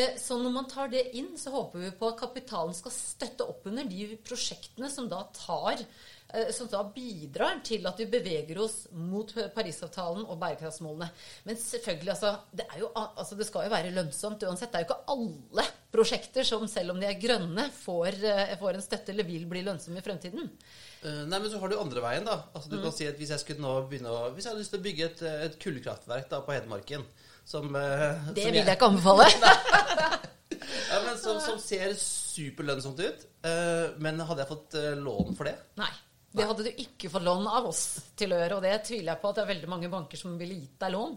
eh, 0.00 0.12
så 0.20 0.32
når 0.40 0.52
man 0.52 0.68
tar 0.68 0.88
det 0.92 1.12
inn, 1.16 1.38
så 1.40 1.48
håper 1.54 1.78
vi 1.84 1.96
på 1.96 2.08
at 2.10 2.20
kapitalen 2.20 2.74
skal 2.76 2.92
støtte 2.92 3.42
opp 3.48 3.62
under 3.70 3.84
de 3.88 4.18
prosjektene 4.24 4.88
som 4.92 5.08
da 5.08 5.20
tar 5.36 5.76
Eh, 6.34 6.52
som 6.52 6.66
da 6.66 6.80
bidrar 6.94 7.60
til 7.64 7.86
at 7.86 8.00
vi 8.00 8.08
beveger 8.10 8.58
oss 8.58 8.88
mot 8.98 9.30
Parisavtalen 9.54 10.24
og 10.26 10.40
bærekraftsmålene. 10.40 11.06
Men 11.46 11.58
selvfølgelig, 11.60 12.14
altså 12.16 12.32
det, 12.50 12.66
jo, 12.80 12.90
altså 12.96 13.38
det, 13.38 13.46
skal 13.46 13.68
jo 13.68 13.74
være 13.76 13.92
lønnsomt 13.94 14.42
uansett. 14.42 14.72
Det 14.72 14.80
er 14.80 14.84
jo 14.84 14.90
ikke 14.90 15.14
alle 15.14 15.66
prosjekter 15.92 16.44
som 16.44 16.66
selv 16.68 16.90
om 16.92 17.00
de 17.00 17.06
er 17.08 17.18
grønne, 17.20 17.68
får, 17.72 18.16
eh, 18.24 18.54
får 18.60 18.74
en 18.74 18.82
støtte 18.84 19.12
eller 19.14 19.24
vil 19.28 19.46
bli 19.48 19.62
lønnsomme 19.64 19.98
i 20.00 20.04
fremtiden. 20.04 20.50
Eh, 21.02 21.22
nei, 21.30 21.38
men 21.38 21.50
så 21.50 21.60
har 21.62 21.68
du 21.72 21.78
andre 21.78 22.02
veien, 22.04 22.24
da. 22.26 22.42
Altså, 22.54 22.68
du 22.70 22.76
Mm. 22.76 22.82
kan 22.82 22.92
si 22.92 23.06
at 23.06 23.16
Hvis 23.18 23.28
jeg 23.30 23.38
skulle 23.40 23.60
nå 23.60 23.88
begynne 23.88 24.10
å, 24.10 24.32
Hvis 24.34 24.44
jeg 24.44 24.52
hadde 24.52 24.60
lyst 24.62 24.70
til 24.74 24.80
å 24.80 24.82
bygge 24.82 25.04
et, 25.04 25.22
eh, 25.22 25.44
et 25.46 25.58
kullkraftverk 25.58 26.28
da, 26.28 26.40
på 26.40 26.52
Hedmarken 26.52 27.04
som, 27.44 27.72
Det 27.72 28.42
som 28.42 28.52
vil 28.52 28.64
jeg 28.64 28.76
ikke 28.76 28.90
anbefale. 28.90 29.26
Ja, 30.90 31.02
men 31.02 31.16
som, 31.18 31.40
som 31.40 31.58
ser 31.58 31.92
superlønnsomt 31.98 32.98
ut. 33.00 33.26
men 33.98 34.18
hadde 34.20 34.42
jeg 34.44 34.48
fått 34.48 34.74
lån 35.02 35.36
for 35.36 35.44
det? 35.44 35.56
Nei. 35.76 35.90
Det 36.36 36.44
hadde 36.46 36.64
du 36.66 36.70
ikke 36.82 37.08
fått 37.10 37.24
lån 37.24 37.46
av 37.48 37.66
oss 37.70 38.00
til 38.18 38.34
å 38.34 38.36
gjøre, 38.36 38.56
og 38.58 38.62
det 38.66 38.74
tviler 38.84 39.14
jeg 39.14 39.20
på 39.22 39.28
at 39.30 39.38
det 39.38 39.42
er 39.44 39.54
veldig 39.54 39.68
mange 39.72 39.88
banker 39.92 40.18
som 40.20 40.34
ville 40.38 40.58
gitt 40.58 40.78
deg 40.82 40.92
lån. 40.92 41.14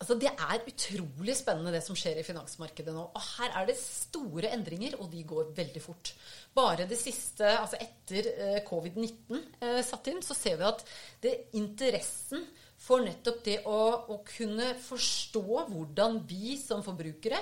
Altså, 0.00 0.16
Det 0.16 0.30
er 0.32 0.62
utrolig 0.64 1.34
spennende 1.36 1.74
det 1.74 1.82
som 1.84 1.96
skjer 1.98 2.22
i 2.22 2.24
finansmarkedet 2.24 2.94
nå. 2.96 3.02
Og 3.12 3.26
her 3.36 3.52
er 3.60 3.68
det 3.68 3.76
store 3.76 4.48
endringer, 4.54 4.96
og 4.96 5.10
de 5.12 5.20
går 5.28 5.52
veldig 5.56 5.82
fort. 5.84 6.14
Bare 6.56 6.88
det 6.88 6.96
siste, 6.98 7.44
altså 7.44 7.76
etter 7.76 8.30
eh, 8.32 8.62
covid-19 8.64 9.36
eh, 9.60 9.82
satt 9.84 10.08
inn, 10.08 10.22
så 10.24 10.36
ser 10.38 10.56
vi 10.56 10.68
at 10.70 10.84
det 11.20 11.36
interessen 11.60 12.48
for 12.80 13.04
nettopp 13.04 13.42
det 13.44 13.58
å, 13.68 13.80
å 14.08 14.22
kunne 14.24 14.72
forstå 14.80 15.66
hvordan 15.68 16.22
vi 16.24 16.56
som 16.56 16.80
forbrukere 16.84 17.36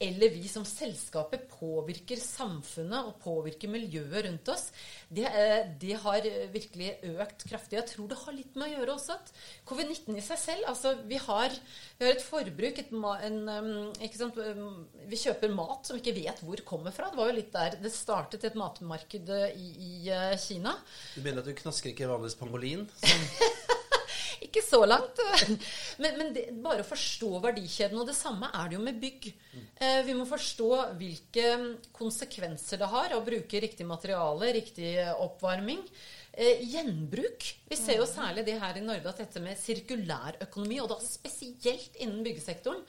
eller 0.00 0.32
vi 0.32 0.48
som 0.48 0.64
selskapet 0.64 1.44
påvirker 1.52 2.20
samfunnet 2.20 3.10
og 3.10 3.18
påvirker 3.20 3.68
miljøet 3.68 4.24
rundt 4.26 4.48
oss, 4.48 4.70
det, 5.12 5.26
eh, 5.28 5.68
det 5.80 5.98
har 6.00 6.24
virkelig 6.54 6.94
økt 7.10 7.44
kraftig. 7.50 7.76
Jeg 7.76 7.88
tror 7.90 8.08
det 8.08 8.20
har 8.22 8.36
litt 8.36 8.56
med 8.56 8.70
å 8.70 8.78
gjøre 8.78 8.94
også 8.96 9.18
at 9.18 9.32
covid-19 9.68 10.16
i 10.16 10.24
seg 10.24 10.40
selv 10.40 10.70
altså 10.70 10.94
Vi 11.08 11.18
har, 11.20 11.54
vi 11.98 12.06
har 12.06 12.16
et 12.16 12.24
forbruk 12.24 12.80
et, 12.80 12.92
en, 12.94 13.38
sant, 14.16 14.40
Vi 15.10 15.20
kjøper 15.20 15.52
mat 15.52 15.86
som 15.86 15.98
vi 15.98 16.02
ikke 16.04 16.16
vet 16.16 16.42
hvor 16.44 16.64
kommer 16.66 16.94
fra. 16.96 17.10
Det 17.10 17.20
var 17.20 17.30
jo 17.30 17.36
litt 17.36 17.52
der 17.52 17.76
det 17.82 17.92
startet 17.92 18.46
et 18.48 18.58
matmarked 18.58 19.32
i, 19.52 19.68
i 19.70 19.92
eh, 20.08 20.36
Kina. 20.40 20.74
Du 21.14 21.20
mener 21.20 21.44
at 21.44 21.50
du 21.50 21.56
knasker 21.60 21.92
ikke 21.92 22.08
vanligvis 22.08 22.40
pangolin? 22.40 22.88
Som, 23.04 23.28
Ikke 24.40 24.62
så 24.64 24.80
langt. 24.88 25.20
Men, 26.02 26.14
men 26.16 26.30
det, 26.32 26.46
bare 26.64 26.80
å 26.80 26.88
forstå 26.88 27.42
verdikjeden. 27.44 27.98
Og 28.00 28.08
det 28.08 28.16
samme 28.16 28.48
er 28.56 28.70
det 28.70 28.78
jo 28.78 28.84
med 28.84 29.00
bygg. 29.02 29.28
Eh, 29.76 30.00
vi 30.06 30.14
må 30.16 30.24
forstå 30.28 30.70
hvilke 30.96 31.50
konsekvenser 31.96 32.80
det 32.80 32.88
har 32.88 33.12
å 33.16 33.24
bruke 33.26 33.60
riktig 33.60 33.84
materiale, 33.88 34.54
riktig 34.56 34.94
oppvarming. 35.12 35.82
Eh, 36.32 36.60
gjenbruk. 36.62 37.46
Vi 37.66 37.76
ser 37.76 37.98
jo 37.98 38.06
særlig 38.06 38.44
det 38.46 38.54
her 38.62 38.76
i 38.78 38.82
Norge 38.84 39.10
at 39.10 39.18
dette 39.18 39.40
med 39.42 39.58
sirkulærøkonomi, 39.58 40.76
og 40.78 40.92
da 40.92 40.98
spesielt 41.02 41.96
innen 41.98 42.22
byggesektoren, 42.22 42.84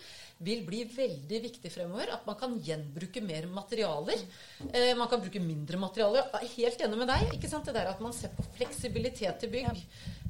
vil 0.46 0.62
bli 0.66 0.84
veldig 0.90 1.40
viktig 1.42 1.72
fremover. 1.74 2.12
At 2.14 2.28
man 2.30 2.38
kan 2.38 2.54
gjenbruke 2.62 3.22
mer 3.26 3.48
materialer. 3.50 4.22
Eh, 4.70 4.94
man 4.98 5.10
kan 5.10 5.24
bruke 5.24 5.42
mindre 5.42 5.80
materialer. 5.82 6.30
Er 6.38 6.54
helt 6.54 6.86
enig 6.86 7.02
med 7.02 7.10
deg. 7.10 7.34
ikke 7.38 7.50
sant? 7.50 7.66
Det 7.66 7.76
der 7.78 7.90
at 7.90 8.02
man 8.02 8.14
ser 8.14 8.34
på 8.38 8.46
fleksibilitet 8.58 9.48
i 9.48 9.52
bygg. 9.58 9.84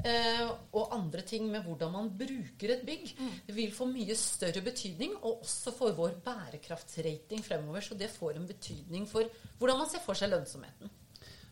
Eh, 0.07 0.47
og 0.71 0.95
andre 0.95 1.21
ting 1.27 1.51
med 1.51 1.67
hvordan 1.67 1.91
man 1.91 2.09
bruker 2.17 2.75
et 2.77 2.85
bygg, 2.87 3.11
vil 3.51 3.75
få 3.75 3.85
mye 3.91 4.15
større 4.15 4.63
betydning. 4.63 5.19
Og 5.21 5.43
også 5.43 5.75
for 5.75 5.99
vår 5.99 6.15
bærekraftsrating 6.23 7.43
fremover. 7.43 7.83
Så 7.83 7.99
det 7.99 8.11
får 8.11 8.39
en 8.39 8.47
betydning 8.47 9.07
for 9.07 9.27
hvordan 9.59 9.83
man 9.83 9.91
ser 9.91 10.03
for 10.03 10.15
seg 10.15 10.31
lønnsomheten. 10.31 11.00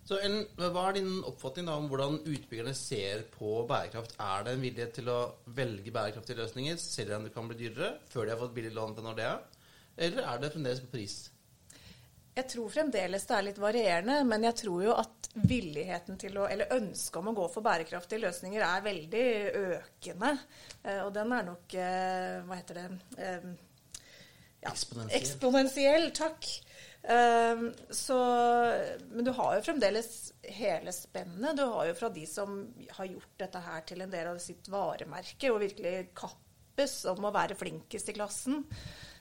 Så 0.10 0.18
Ellen, 0.26 0.48
hva 0.58 0.88
er 0.90 0.96
din 0.98 1.20
oppfatning 1.30 1.68
da 1.70 1.76
om 1.78 1.86
hvordan 1.92 2.16
utbyggerne 2.24 2.72
ser 2.74 3.28
på 3.30 3.60
bærekraft? 3.70 4.16
Er 4.26 4.46
det 4.48 4.56
en 4.56 4.64
vilje 4.64 4.88
til 4.96 5.12
å 5.14 5.18
velge 5.54 5.94
bærekraftige 5.94 6.40
løsninger, 6.40 6.80
selv 6.82 7.20
om 7.20 7.28
det 7.28 7.34
kan 7.36 7.50
bli 7.50 7.60
dyrere, 7.60 7.92
før 8.10 8.26
de 8.26 8.34
har 8.34 8.40
fått 8.42 8.56
billig 8.56 8.72
lån 8.74 8.96
fra 8.98 9.06
Nordea? 9.06 9.36
Eller 10.00 10.26
er 10.32 10.42
det 10.42 10.50
fremdeles 10.56 10.82
på 10.82 10.90
pris? 10.96 11.18
Jeg 12.40 12.48
tror 12.56 12.72
fremdeles 12.74 13.28
det 13.30 13.36
er 13.36 13.46
litt 13.50 13.62
varierende, 13.62 14.16
men 14.26 14.48
jeg 14.48 14.58
tror 14.64 14.84
jo 14.88 14.96
at 14.98 15.30
villigheten 15.50 16.18
til 16.18 16.40
å, 16.42 16.48
eller 16.50 16.74
ønsket 16.74 17.20
om 17.22 17.30
å 17.30 17.36
gå 17.38 17.46
for 17.54 17.66
bærekraftige 17.66 18.24
løsninger 18.24 18.66
er 18.66 18.86
veldig 18.86 19.26
økende. 19.62 20.32
Eh, 20.82 21.04
Og 21.04 21.12
den 21.14 21.36
er 21.38 21.46
nok 21.52 21.76
eh, 21.78 22.40
Hva 22.48 22.58
heter 22.58 22.82
det? 22.82 22.88
Eh, 23.20 23.50
ja, 24.64 24.72
Eksponentiell. 24.74 25.22
Eksponentiell, 25.22 26.10
takk. 26.18 26.50
Eh, 27.04 27.62
Så, 27.90 28.18
men 29.10 29.26
du 29.26 29.32
har 29.32 29.56
jo 29.56 29.66
fremdeles 29.66 30.34
hele 30.44 30.94
spennet. 30.96 31.58
Du 31.58 31.64
har 31.66 31.88
jo 31.90 31.98
fra 31.98 32.10
de 32.14 32.26
som 32.30 32.62
har 32.98 33.10
gjort 33.10 33.38
dette 33.40 33.62
her 33.66 33.86
til 33.88 34.04
en 34.06 34.12
del 34.14 34.32
av 34.34 34.42
sitt 34.44 34.68
varemerke, 34.72 35.52
og 35.52 35.64
virkelig 35.64 36.10
kappes 36.18 37.04
om 37.12 37.26
å 37.26 37.36
være 37.36 37.58
flinkest 37.60 38.12
i 38.12 38.18
klassen. 38.18 38.66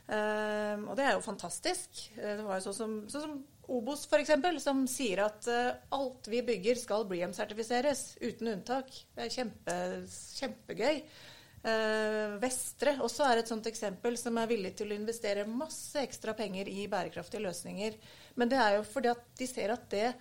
Eh, 0.08 0.76
og 0.88 0.94
det 0.96 1.04
er 1.04 1.14
jo 1.16 1.24
fantastisk. 1.24 2.04
Eh, 2.16 2.36
det 2.38 2.44
var 2.46 2.58
jo 2.58 2.68
sånn 2.68 2.78
som, 2.80 2.98
sånn 3.12 3.26
som 3.28 3.38
Obos 3.68 4.06
f.eks., 4.08 4.30
som 4.64 4.86
sier 4.88 5.20
at 5.26 5.44
eh, 5.52 5.74
alt 5.92 6.28
vi 6.32 6.40
bygger 6.40 6.78
skal 6.80 7.04
Bream-sertifiseres, 7.10 8.14
uten 8.24 8.54
unntak. 8.54 8.88
Det 9.14 9.26
er 9.26 9.34
kjempe, 9.34 9.74
kjempegøy. 10.38 11.02
Eh, 11.66 12.36
Vestre 12.38 12.94
også 13.02 13.24
er 13.26 13.40
et 13.40 13.50
sånt 13.50 13.66
eksempel 13.66 14.14
som 14.20 14.36
er 14.38 14.50
villig 14.50 14.76
til 14.78 14.92
å 14.92 14.98
investere 14.98 15.46
masse 15.50 15.98
ekstra 16.04 16.34
penger 16.38 16.70
i 16.70 16.86
bærekraftige 16.90 17.42
løsninger. 17.42 17.96
Men 18.38 18.52
det 18.52 18.60
er 18.62 18.76
jo 18.76 18.84
fordi 18.86 19.10
at 19.10 19.24
de 19.40 19.48
ser 19.50 19.74
at 19.74 19.88
det, 19.90 20.12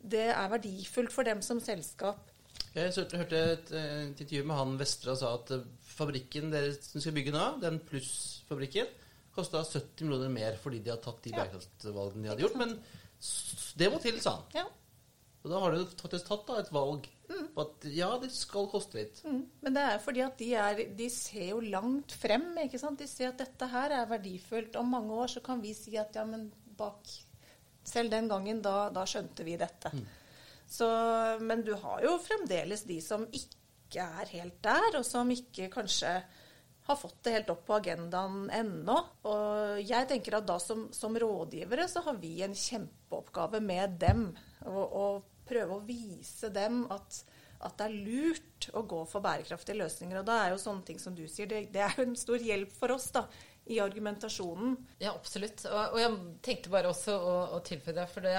det 0.00 0.28
er 0.32 0.52
verdifullt 0.54 1.12
for 1.12 1.28
dem 1.28 1.42
som 1.44 1.60
selskap. 1.60 2.32
Jeg 2.76 2.92
hørte 2.96 3.40
et, 3.40 3.72
eh, 3.72 4.06
et 4.06 4.22
intervju 4.22 4.46
med 4.48 4.56
han 4.56 4.78
Vestre 4.80 5.12
og 5.12 5.20
sa 5.20 5.34
at 5.36 5.52
eh, 5.56 5.66
fabrikken 5.96 6.48
dere 6.52 6.72
skal 6.76 7.14
bygge 7.16 7.34
nå, 7.34 7.44
den 7.62 7.80
plussfabrikken, 7.84 8.88
kosta 9.36 9.60
70 9.64 10.08
millioner 10.08 10.32
mer 10.32 10.56
fordi 10.60 10.80
de 10.84 10.94
har 10.94 11.00
tatt 11.04 11.20
de 11.24 11.34
bærekraftvalgene 11.36 12.24
bærekraftsvalgene 12.24 12.24
de 12.24 12.32
hadde 12.32 12.46
gjort. 12.46 12.60
Men 12.62 12.76
det 13.80 13.92
må 13.92 14.00
til, 14.00 14.20
sa 14.24 14.38
han. 14.38 14.48
Ja. 14.56 14.66
Og 15.46 15.52
da 15.52 15.60
har 15.62 15.76
du 15.76 15.84
faktisk 16.02 16.26
tatt 16.26 16.48
da, 16.48 16.58
et 16.58 16.72
valg 16.74 17.04
på 17.26 17.62
at 17.62 17.86
ja, 17.94 18.08
det 18.18 18.32
skal 18.34 18.66
koste 18.70 18.98
litt. 18.98 19.20
Mm. 19.22 19.42
Men 19.62 19.76
det 19.76 19.84
er 19.86 20.00
fordi 20.02 20.22
at 20.24 20.40
de, 20.40 20.48
er, 20.58 20.80
de 20.98 21.06
ser 21.12 21.52
jo 21.52 21.60
langt 21.62 22.14
frem. 22.18 22.48
ikke 22.64 22.80
sant? 22.82 22.98
De 22.98 23.06
ser 23.10 23.30
at 23.30 23.38
dette 23.38 23.68
her 23.70 23.94
er 23.94 24.08
verdifullt. 24.10 24.78
Om 24.80 24.90
mange 24.96 25.20
år 25.22 25.36
så 25.36 25.42
kan 25.46 25.62
vi 25.62 25.70
si 25.78 25.94
at 26.00 26.18
ja, 26.18 26.26
men 26.28 26.48
bak 26.76 27.14
Selv 27.86 28.10
den 28.10 28.26
gangen, 28.26 28.58
da, 28.58 28.88
da 28.90 29.04
skjønte 29.06 29.44
vi 29.46 29.54
dette. 29.60 29.92
Så, 30.66 30.88
men 31.38 31.62
du 31.62 31.76
har 31.78 32.02
jo 32.02 32.16
fremdeles 32.18 32.82
de 32.88 32.96
som 32.98 33.28
ikke 33.30 34.02
er 34.02 34.32
helt 34.32 34.56
der, 34.66 34.96
og 34.98 35.06
som 35.06 35.30
ikke 35.30 35.68
kanskje 35.70 36.10
har 36.88 36.98
fått 36.98 37.20
det 37.22 37.36
helt 37.36 37.52
opp 37.54 37.62
på 37.68 37.76
agendaen 37.78 38.50
ennå. 38.50 38.96
Og 39.30 39.78
jeg 39.86 40.10
tenker 40.10 40.40
at 40.40 40.50
da 40.50 40.58
som, 40.62 40.88
som 40.94 41.14
rådgivere 41.14 41.86
så 41.90 42.02
har 42.08 42.18
vi 42.18 42.40
en 42.42 42.58
kjempeoppgave 42.58 43.62
med 43.62 43.96
dem. 44.02 44.26
Og, 44.66 44.84
og 44.84 45.35
prøve 45.48 45.78
å 45.78 45.84
vise 45.86 46.50
dem 46.54 46.84
at, 46.92 47.20
at 47.64 47.76
det 47.78 47.88
er 47.88 47.98
lurt 48.06 48.70
å 48.76 48.84
gå 48.88 49.02
for 49.10 49.24
bærekraftige 49.24 49.80
løsninger. 49.80 50.20
Og 50.20 50.28
da 50.28 50.40
er 50.44 50.54
jo 50.54 50.62
sånne 50.62 50.86
ting 50.88 51.02
som 51.02 51.14
du 51.16 51.26
sier, 51.30 51.48
det, 51.50 51.68
det 51.74 51.84
er 51.86 51.94
jo 51.98 52.08
en 52.08 52.18
stor 52.18 52.42
hjelp 52.42 52.72
for 52.76 52.94
oss 52.96 53.10
da, 53.14 53.26
i 53.66 53.80
argumentasjonen. 53.82 54.76
Ja, 55.02 55.10
absolutt. 55.10 55.64
Og, 55.66 55.96
og 55.96 55.98
jeg 55.98 56.18
tenkte 56.46 56.70
bare 56.70 56.90
også 56.92 57.16
å, 57.18 57.32
å 57.56 57.62
tilføye 57.66 57.96
det. 57.96 58.04
For 58.12 58.22
det, 58.22 58.34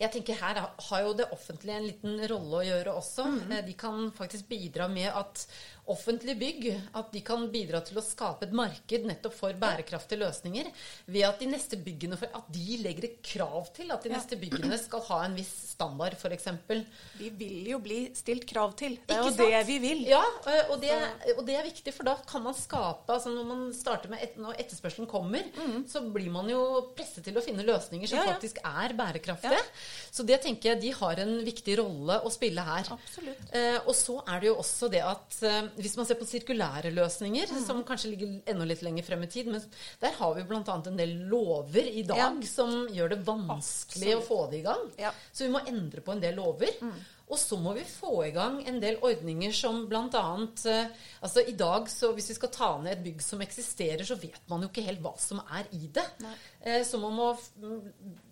jeg 0.00 0.10
tenker 0.16 0.40
her 0.40 0.58
har 0.88 1.04
jo 1.04 1.12
det 1.20 1.28
offentlige 1.34 1.76
en 1.78 1.86
liten 1.86 2.24
rolle 2.32 2.58
å 2.58 2.64
gjøre 2.66 2.96
også. 2.98 3.28
Eh, 3.46 3.62
De 3.68 3.76
kan 3.78 4.08
faktisk 4.16 4.50
bidra 4.50 4.88
med 4.90 5.06
at 5.14 5.46
offentlige 5.90 6.38
bygg 6.38 6.66
at 6.94 7.08
de 7.12 7.20
kan 7.26 7.48
bidra 7.50 7.80
til 7.84 7.98
å 7.98 8.04
skape 8.04 8.46
et 8.46 8.52
marked 8.54 9.06
nettopp 9.08 9.34
for 9.34 9.56
bærekraftige 9.58 10.20
løsninger. 10.20 10.68
Ved 11.10 11.24
at 11.26 11.40
de 11.42 11.48
neste 11.50 11.76
byggene 11.82 12.16
for, 12.20 12.30
at 12.38 12.46
de 12.54 12.76
legger 12.84 13.08
et 13.08 13.16
krav 13.26 13.66
til 13.74 13.90
at 13.90 14.02
de 14.04 14.12
Ja. 14.12 14.16
neste 14.16 14.38
byggene 14.38 14.78
skal 14.78 15.00
ha 15.08 15.18
en 15.24 15.34
viss 15.34 15.50
standard, 15.72 16.14
f.eks. 16.14 16.46
Vi 17.18 17.30
vil 17.30 17.66
jo 17.72 17.80
bli 17.82 17.98
stilt 18.14 18.46
krav 18.46 18.76
til. 18.78 18.98
Det 19.08 19.16
er 19.16 19.24
jo 19.26 19.34
det 19.36 19.66
vi 19.66 19.78
vil. 19.82 20.04
Ja, 20.06 20.22
eh, 20.46 20.70
og 20.70 20.80
det, 20.80 20.92
og 21.36 21.42
det 21.46 21.56
er 21.58 21.66
viktig, 21.66 21.92
for 21.96 22.04
da 22.04 22.14
kan 22.30 22.42
man 22.46 22.54
skape 22.54 23.10
altså 23.12 23.30
Når 23.34 23.44
man 23.48 23.72
starter 23.74 24.08
med 24.12 24.22
et, 24.22 24.36
når 24.38 24.54
etterspørselen 24.62 25.08
kommer, 25.10 25.42
så 25.88 26.00
blir 26.12 26.30
man 26.30 26.48
jo 26.48 26.92
presset 26.96 27.24
til 27.24 27.34
å 27.36 27.42
finne 27.42 27.66
løsninger 27.66 28.06
som 28.08 28.18
Ja, 28.18 28.24
ja. 28.28 28.32
faktisk 28.36 28.58
er 28.64 28.94
bærekraftige. 28.94 29.58
Så 30.12 30.22
det 30.26 30.40
tenker 30.42 30.70
jeg 30.76 30.80
de 30.82 30.90
har 30.92 31.18
en 31.26 31.34
viktig 31.44 31.76
rolle 31.78 32.20
å 32.22 32.30
spille 32.30 32.62
her. 32.62 32.86
Absolutt. 32.94 33.42
Eh, 33.52 33.78
og 33.86 33.94
så 33.98 34.20
er 34.28 34.40
det 34.40 34.46
jo 34.52 34.56
også 34.62 34.88
det 34.92 35.02
at 35.02 35.38
eh, 35.42 35.68
hvis 35.76 35.96
man 35.96 36.06
ser 36.08 36.18
på 36.20 36.26
sirkulære 36.28 36.90
løsninger, 36.94 37.46
som 37.66 37.82
kanskje 37.88 38.10
ligger 38.12 38.34
enda 38.52 38.64
litt 38.68 38.82
lenger 38.82 39.06
frem 39.06 39.22
i 39.24 39.30
tid, 39.32 39.46
men 39.52 39.62
der 40.02 40.12
har 40.18 40.34
vi 40.36 40.44
bl.a. 40.48 40.60
en 40.86 40.96
del 41.00 41.16
lover 41.30 41.88
i 41.88 42.02
dag 42.08 42.18
Ja. 42.18 42.30
som 42.46 42.86
gjør 42.92 43.14
det 43.16 43.22
vanskelig 43.26 44.16
å 44.18 44.22
få 44.26 44.44
det 44.50 44.60
i 44.60 44.66
gang. 44.68 44.86
Ja. 44.98 45.12
Så 45.32 45.46
vi 45.46 45.52
må 45.54 45.64
endre 45.66 46.00
på 46.04 46.12
en 46.12 46.20
del 46.20 46.36
lover. 46.36 46.70
Og 47.32 47.38
så 47.40 47.56
må 47.56 47.70
vi 47.72 47.80
få 47.88 48.26
i 48.26 48.32
gang 48.34 48.58
en 48.68 48.76
del 48.82 48.98
ordninger 49.00 49.54
som 49.56 49.86
bl.a. 49.88 50.22
Eh, 50.68 50.86
altså 51.24 51.40
I 51.48 51.54
dag, 51.56 51.86
så 51.88 52.10
hvis 52.12 52.28
vi 52.28 52.34
skal 52.36 52.50
ta 52.52 52.68
ned 52.82 52.92
et 52.98 53.04
bygg 53.06 53.22
som 53.24 53.40
eksisterer, 53.40 54.04
så 54.04 54.18
vet 54.20 54.42
man 54.50 54.60
jo 54.60 54.68
ikke 54.68 54.84
helt 54.84 55.00
hva 55.00 55.14
som 55.22 55.40
er 55.48 55.64
i 55.72 55.86
det. 55.88 56.04
Eh, 56.60 56.82
så 56.84 57.00
man 57.00 57.16
må 57.16 57.30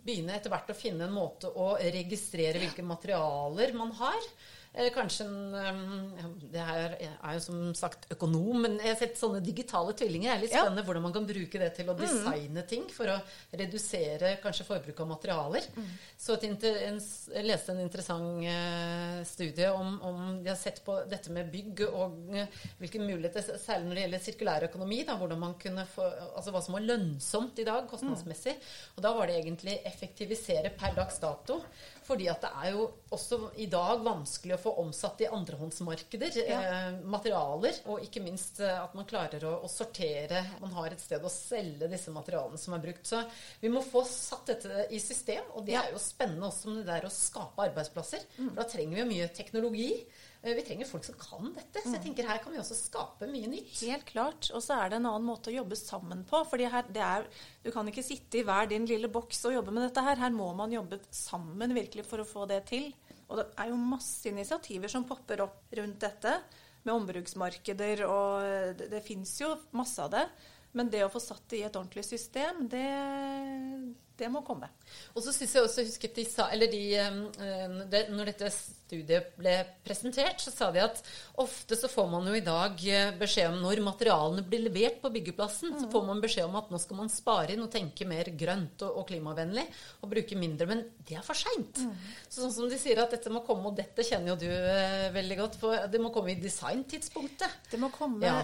begynne 0.04 0.34
etter 0.36 0.52
hvert 0.52 0.68
å 0.72 0.76
finne 0.76 1.06
en 1.08 1.16
måte 1.16 1.48
å 1.48 1.72
registrere 1.80 2.60
hvilke 2.60 2.84
materialer 2.84 3.72
man 3.78 3.92
har. 4.02 4.20
Kanskje 4.94 5.24
en 5.26 6.36
Det 6.52 6.60
er, 6.62 6.92
er 7.02 7.32
jo 7.34 7.40
som 7.42 7.74
sagt 7.74 8.04
økonom, 8.14 8.60
men 8.62 8.76
jeg 8.78 8.92
har 8.92 8.98
sett 9.00 9.18
sånne 9.18 9.40
digitale 9.42 9.92
tvillinger. 9.98 10.30
Det 10.30 10.36
er 10.36 10.42
litt 10.44 10.52
Ja. 10.54 10.62
spennende 10.62 10.84
hvordan 10.86 11.02
man 11.02 11.12
kan 11.12 11.26
bruke 11.26 11.58
det 11.58 11.74
til 11.74 11.90
å 11.90 11.96
designe 11.98 12.62
ting 12.66 12.84
for 12.88 13.06
å 13.10 13.16
redusere 13.52 14.36
kanskje 14.42 14.64
forbruk 14.68 15.00
av 15.00 15.08
materialer. 15.10 15.66
Så 16.16 16.34
et 16.34 16.44
inter, 16.46 16.76
en, 16.86 17.00
jeg 17.00 17.44
leste 17.48 17.72
en 17.74 17.80
interessant 17.82 18.44
eh, 18.46 19.24
studie 19.26 19.66
om, 19.74 19.98
om 20.06 20.20
De 20.44 20.48
har 20.52 20.56
sett 20.56 20.82
på 20.84 21.00
dette 21.10 21.30
med 21.34 21.50
bygg 21.50 21.82
og 21.90 22.30
eh, 22.34 22.46
hvilke 22.78 23.02
muligheter, 23.02 23.42
særlig 23.58 23.88
når 23.90 23.94
det 23.94 24.04
gjelder 24.06 24.24
sirkulærøkonomi, 24.28 25.02
da, 25.04 25.16
hvordan 25.18 25.38
man 25.48 25.54
kunne 25.60 25.86
få, 25.86 26.06
altså 26.36 26.54
hva 26.54 26.62
som 26.62 26.78
var 26.78 26.86
lønnsomt 26.86 27.58
i 27.58 27.66
dag 27.66 27.88
kostnadsmessig. 27.90 28.54
Og 28.96 29.02
da 29.02 29.12
var 29.18 29.26
det 29.26 29.40
egentlig 29.42 29.80
effektivisere 29.84 30.70
per 30.78 30.94
dags 30.94 31.18
dato. 31.18 31.60
Fordi 32.06 32.26
at 32.32 32.40
det 32.42 32.50
er 32.64 32.70
jo 32.74 32.86
også 33.14 33.38
i 33.62 33.66
dag 33.70 34.00
vanskelig 34.02 34.54
å 34.56 34.60
få 34.62 34.72
omsatt 34.82 35.20
i 35.22 35.28
andrehåndsmarkeder 35.30 36.38
eh, 36.42 36.88
materialer. 37.04 37.80
Og 37.92 38.02
ikke 38.06 38.22
minst 38.24 38.60
eh, 38.64 38.72
at 38.82 38.94
man 38.98 39.06
klarer 39.10 39.44
å, 39.46 39.52
å 39.66 39.70
sortere. 39.70 40.42
Man 40.62 40.72
har 40.78 40.90
et 40.94 41.02
sted 41.02 41.22
å 41.26 41.30
selge 41.32 41.88
disse 41.92 42.10
materialene 42.14 42.58
som 42.58 42.74
er 42.76 42.82
brukt. 42.84 43.04
Så 43.06 43.22
vi 43.60 43.70
må 43.72 43.82
få 43.84 44.02
satt 44.08 44.50
dette 44.54 44.86
i 44.90 44.98
system. 45.02 45.44
Og 45.54 45.66
det 45.66 45.76
Ja. 45.76 45.84
er 45.86 45.92
jo 45.94 46.02
spennende 46.02 46.48
også 46.50 46.72
med 46.72 46.82
det 46.82 46.90
der 46.94 47.06
å 47.08 47.12
skape 47.14 47.68
arbeidsplasser. 47.68 48.26
For 48.36 48.56
da 48.58 48.66
trenger 48.68 48.96
vi 48.96 49.02
jo 49.04 49.10
mye 49.12 49.28
teknologi. 49.36 49.90
Eh, 50.42 50.54
Vi 50.56 50.62
trenger 50.64 50.88
folk 50.88 51.04
som 51.04 51.14
kan 51.20 51.52
dette. 51.54 51.82
Så 51.84 51.92
jeg 51.96 52.02
tenker 52.06 52.28
her 52.28 52.38
kan 52.42 52.52
vi 52.54 52.60
også 52.62 52.76
skape 52.78 53.28
mye 53.30 53.50
nytt. 53.50 53.74
Helt 53.84 54.06
klart. 54.08 54.50
Og 54.54 54.62
så 54.64 54.78
er 54.80 54.88
det 54.92 55.00
en 55.00 55.08
annen 55.10 55.26
måte 55.28 55.52
å 55.52 55.56
jobbe 55.58 55.76
sammen 55.76 56.24
på. 56.24 56.40
fordi 56.48 56.68
her, 56.72 56.82
det 56.88 57.02
er, 57.04 57.26
Du 57.62 57.70
kan 57.70 57.86
ikke 57.88 58.04
sitte 58.06 58.40
i 58.40 58.42
hver 58.46 58.68
din 58.68 58.86
lille 58.86 59.08
boks 59.08 59.44
og 59.44 59.52
jobbe 59.58 59.70
med 59.76 59.88
dette 59.88 60.02
her. 60.06 60.16
Her 60.16 60.30
må 60.30 60.54
man 60.56 60.72
jobbe 60.72 61.00
sammen 61.10 61.74
virkelig 61.74 62.06
for 62.06 62.18
å 62.22 62.28
få 62.28 62.46
det 62.48 62.64
til. 62.72 62.92
Og 63.28 63.36
det 63.38 63.46
er 63.58 63.68
jo 63.68 63.76
masse 63.76 64.26
initiativer 64.26 64.88
som 64.88 65.04
popper 65.04 65.42
opp 65.44 65.76
rundt 65.76 66.00
dette. 66.00 66.40
Med 66.82 66.94
ombruksmarkeder 66.94 68.06
og 68.08 68.76
Det, 68.78 68.88
det 68.90 69.02
fins 69.04 69.38
jo 69.42 69.52
masse 69.76 70.00
av 70.00 70.10
det. 70.10 70.24
Men 70.72 70.90
det 70.92 71.02
å 71.02 71.10
få 71.10 71.18
satt 71.18 71.48
det 71.50 71.58
i 71.58 71.64
et 71.66 71.74
ordentlig 71.76 72.04
system, 72.06 72.68
det, 72.70 72.86
det 74.20 74.28
må 74.30 74.42
komme. 74.46 74.68
Og 75.16 75.24
så 75.24 75.32
synes 75.34 75.54
jeg 75.56 75.64
også 75.66 75.82
husket 75.86 76.14
de 76.20 76.24
sa, 76.28 76.46
eller 76.54 76.70
de, 76.70 76.82
Når 78.12 78.28
dette 78.30 78.50
studiet 78.54 79.32
ble 79.38 79.54
presentert, 79.86 80.38
så 80.42 80.52
sa 80.54 80.68
de 80.74 80.82
at 80.84 81.00
ofte 81.42 81.74
så 81.78 81.90
får 81.90 82.06
man 82.12 82.26
jo 82.30 82.34
i 82.38 82.42
dag 82.46 82.78
eh, 82.90 83.10
beskjed 83.18 83.52
om 83.52 83.58
når 83.64 83.82
materialene 83.86 84.44
blir 84.46 84.62
levert 84.66 85.00
på 85.02 85.10
byggeplassen, 85.14 85.74
så 85.78 85.90
får 85.90 86.06
man 86.08 86.22
beskjed 86.22 86.46
om 86.48 86.58
at 86.58 86.70
nå 86.70 86.78
skal 86.82 86.98
man 87.00 87.10
spare 87.12 87.54
inn 87.54 87.62
og 87.66 87.70
tenke 87.74 88.06
mer 88.10 88.30
grønt 88.38 88.82
og, 88.86 89.00
og 89.02 89.08
klimavennlig 89.10 89.66
og 90.02 90.10
bruke 90.14 90.38
mindre. 90.38 90.70
Men 90.70 90.84
det 91.06 91.18
er 91.18 91.26
for 91.26 91.38
seint. 91.38 91.82
Så 92.28 92.42
sånn 92.44 92.54
som 92.60 92.70
de 92.70 92.78
sier 92.82 93.02
at 93.02 93.14
dette 93.14 93.30
må 93.34 93.42
komme, 93.46 93.70
og 93.70 93.78
dette 93.78 94.06
kjenner 94.06 94.34
jo 94.34 94.40
du 94.42 94.48
eh, 94.50 95.10
veldig 95.14 95.40
godt, 95.42 95.60
for 95.62 95.90
det 95.90 96.02
må 96.02 96.14
komme 96.14 96.34
i 96.34 96.40
designtidspunktet. 96.42 97.58
Det 97.74 97.82
må 97.82 97.90
komme, 97.94 98.22
Ja. 98.26 98.40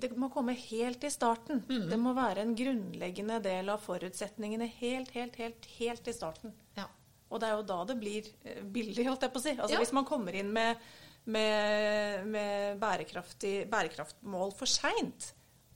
Det 0.00 0.10
må 0.18 0.30
komme 0.32 0.54
helt 0.56 1.04
i 1.04 1.10
starten. 1.12 1.62
Det 1.90 1.98
må 2.00 2.14
være 2.16 2.44
en 2.44 2.54
grunnleggende 2.58 3.40
del 3.44 3.70
av 3.72 3.82
forutsetningene 3.84 4.68
helt, 4.80 5.12
helt, 5.16 5.36
helt, 5.40 5.70
helt 5.78 6.10
i 6.10 6.16
starten. 6.16 6.54
Ja. 6.78 6.88
Og 7.30 7.40
det 7.42 7.48
er 7.48 7.56
jo 7.58 7.66
da 7.68 7.78
det 7.88 7.96
blir 8.00 8.28
eh, 8.44 8.60
billig, 8.62 9.06
holdt 9.08 9.26
jeg 9.26 9.34
på 9.34 9.42
å 9.42 9.46
si. 9.46 9.54
Altså 9.56 9.76
Ja. 9.76 9.80
Hvis 9.82 9.94
man 9.96 10.08
kommer 10.08 10.36
inn 10.38 10.52
med, 10.54 10.82
med, 11.24 12.28
med 12.30 12.82
bærekraftmål 12.82 14.54
for 14.58 14.70
seint, 14.70 15.32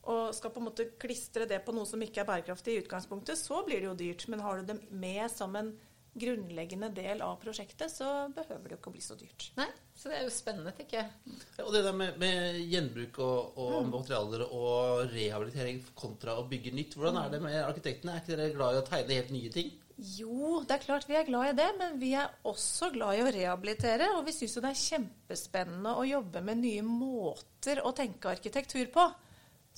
og 0.08 0.32
skal 0.32 0.52
på 0.54 0.62
en 0.62 0.68
måte 0.70 0.86
klistre 1.00 1.44
det 1.48 1.58
på 1.66 1.74
noe 1.76 1.84
som 1.88 2.00
ikke 2.00 2.22
er 2.22 2.28
bærekraftig 2.30 2.74
i 2.74 2.82
utgangspunktet, 2.84 3.36
så 3.36 3.60
blir 3.66 3.82
det 3.82 3.90
jo 3.90 3.98
dyrt. 3.98 4.24
Men 4.32 4.40
har 4.40 4.60
du 4.60 4.70
det 4.70 4.78
med 4.88 5.26
som 5.32 5.56
en 5.58 5.74
grunnleggende 6.18 6.88
del 6.94 7.20
av 7.22 7.36
prosjektet, 7.42 7.90
så 7.92 8.28
behøver 8.34 8.64
det 8.64 8.76
jo 8.76 8.80
ikke 8.80 8.90
å 8.90 8.94
bli 8.94 9.02
så 9.04 9.16
dyrt. 9.18 9.49
Nei, 9.58 9.68
så 9.94 10.10
det 10.10 10.18
er 10.18 10.25
jo 10.26 10.34
spennende, 10.34 10.73
tenker 10.76 11.00
jeg. 11.02 11.34
Ja, 11.58 11.66
Og 11.66 11.75
det 11.75 11.82
der 11.86 11.97
med, 11.97 12.16
med 12.23 12.60
gjenbruk 12.73 13.21
og, 13.25 13.58
og 13.60 13.90
materialer 13.90 14.47
og 14.49 15.12
rehabilitering 15.12 15.82
kontra 15.99 16.38
å 16.38 16.47
bygge 16.49 16.75
nytt, 16.75 16.97
hvordan 16.99 17.21
er 17.23 17.34
det 17.34 17.42
med 17.44 17.60
arkitektene? 17.62 18.16
Er 18.16 18.25
ikke 18.25 18.38
dere 18.38 18.56
glad 18.56 18.78
i 18.78 18.82
å 18.82 18.88
tegne 18.88 19.21
helt 19.21 19.36
nye 19.36 19.52
ting? 19.54 19.76
Jo, 19.99 20.60
det 20.62 20.76
er 20.76 20.82
klart 20.84 21.08
vi 21.10 21.16
er 21.18 21.26
glad 21.26 21.49
i 21.50 21.56
det, 21.58 21.71
men 21.80 21.97
vi 21.99 22.12
er 22.14 22.30
også 22.47 22.92
glad 22.94 23.18
i 23.18 23.23
å 23.25 23.30
rehabilitere. 23.34 24.12
Og 24.14 24.28
vi 24.28 24.34
syns 24.36 24.54
jo 24.54 24.62
det 24.62 24.71
er 24.71 24.84
kjempespennende 24.84 25.94
å 25.99 26.06
jobbe 26.06 26.42
med 26.47 26.62
nye 26.62 26.84
måter 26.86 27.82
å 27.82 27.90
tenke 27.97 28.30
arkitektur 28.30 28.86
på. 28.94 29.08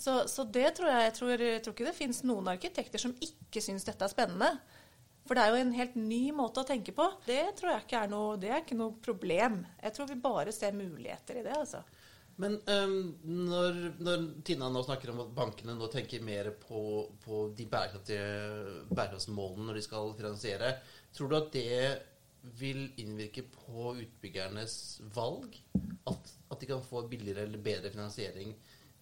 Så, 0.00 0.22
så 0.28 0.44
det 0.48 0.74
tror 0.76 0.92
jeg, 0.92 1.06
jeg 1.06 1.14
tror, 1.16 1.32
jeg 1.44 1.62
tror 1.64 1.76
ikke 1.76 1.88
det 1.88 1.96
fins 1.96 2.20
noen 2.28 2.52
arkitekter 2.52 3.00
som 3.00 3.16
ikke 3.24 3.64
syns 3.64 3.88
dette 3.88 4.04
er 4.04 4.12
spennende. 4.12 4.52
For 5.28 5.37
det 5.37 5.44
er 5.44 5.52
jo 5.52 5.62
en 5.62 5.74
helt 5.76 5.96
ny 6.00 6.22
måte 6.35 6.62
å 6.62 6.66
tenke 6.66 6.94
på. 6.96 7.06
Det 7.26 7.42
tror 7.59 7.74
jeg 7.74 7.85
ikke 7.85 8.04
er 8.04 8.12
noe, 8.12 8.38
det 8.40 8.50
er 8.50 8.62
ikke 8.64 8.78
noe 8.78 8.96
problem. 9.04 9.61
Jeg 9.83 9.94
tror 9.96 10.09
vi 10.11 10.20
bare 10.22 10.54
ser 10.54 10.76
muligheter 10.76 11.40
i 11.40 11.44
det, 11.46 11.56
altså. 11.56 11.83
Men 12.40 12.56
um, 12.72 12.94
når, 13.50 13.80
når 14.00 14.22
Tina 14.48 14.70
nå 14.72 14.83
snakker 14.87 15.12
om 15.12 15.24
at 15.26 15.33
bankene 15.37 15.74
nå 15.76 15.90
tenker 15.92 16.22
mer 16.24 16.48
på, 16.62 16.83
på 17.20 17.42
de 17.56 17.66
bærekraftige 17.68 18.87
bærekraftsmålene 18.88 19.66
når 19.68 19.76
de 19.76 19.85
skal 19.85 20.14
finansiere, 20.16 20.70
tror 21.16 21.28
du 21.28 21.37
at 21.37 21.50
det 21.52 21.83
vil 22.56 22.87
innvirke 23.02 23.44
på 23.44 23.92
utbyggernes 24.00 24.74
valg? 25.14 25.59
At, 26.09 26.33
at 26.48 26.62
de 26.62 26.70
kan 26.70 26.85
få 26.87 27.04
billigere 27.11 27.44
eller 27.44 27.61
bedre 27.61 27.92
finansiering 27.92 28.54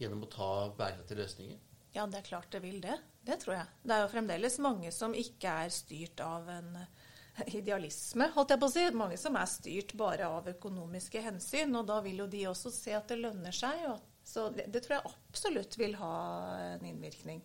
gjennom 0.02 0.26
å 0.26 0.33
ta 0.33 0.50
bærekraftige 0.74 1.22
løsninger? 1.22 1.62
Ja, 1.94 2.07
det 2.07 2.20
er 2.20 2.29
klart 2.29 2.51
det 2.53 2.62
vil 2.64 2.81
det. 2.85 2.98
Det 3.27 3.38
tror 3.42 3.59
jeg. 3.59 3.77
Det 3.83 3.94
er 3.94 4.05
jo 4.05 4.12
fremdeles 4.12 4.59
mange 4.64 4.92
som 4.94 5.16
ikke 5.16 5.55
er 5.64 5.72
styrt 5.74 6.20
av 6.24 6.48
en 6.53 6.79
eh, 6.81 7.55
idealisme, 7.59 8.31
holdt 8.35 8.55
jeg 8.55 8.62
på 8.62 8.70
å 8.70 8.74
si. 8.74 8.87
Mange 8.96 9.18
som 9.20 9.37
er 9.40 9.51
styrt 9.51 9.94
bare 9.98 10.31
av 10.31 10.48
økonomiske 10.53 11.22
hensyn. 11.24 11.77
Og 11.81 11.88
da 11.88 12.01
vil 12.05 12.24
jo 12.24 12.31
de 12.31 12.46
også 12.53 12.72
se 12.74 12.96
at 12.96 13.11
det 13.11 13.20
lønner 13.20 13.57
seg. 13.57 13.85
Så 14.29 14.51
det, 14.55 14.68
det 14.72 14.85
tror 14.85 14.98
jeg 14.98 15.14
absolutt 15.14 15.79
vil 15.81 15.96
ha 16.01 16.16
en 16.74 16.85
innvirkning. 16.88 17.40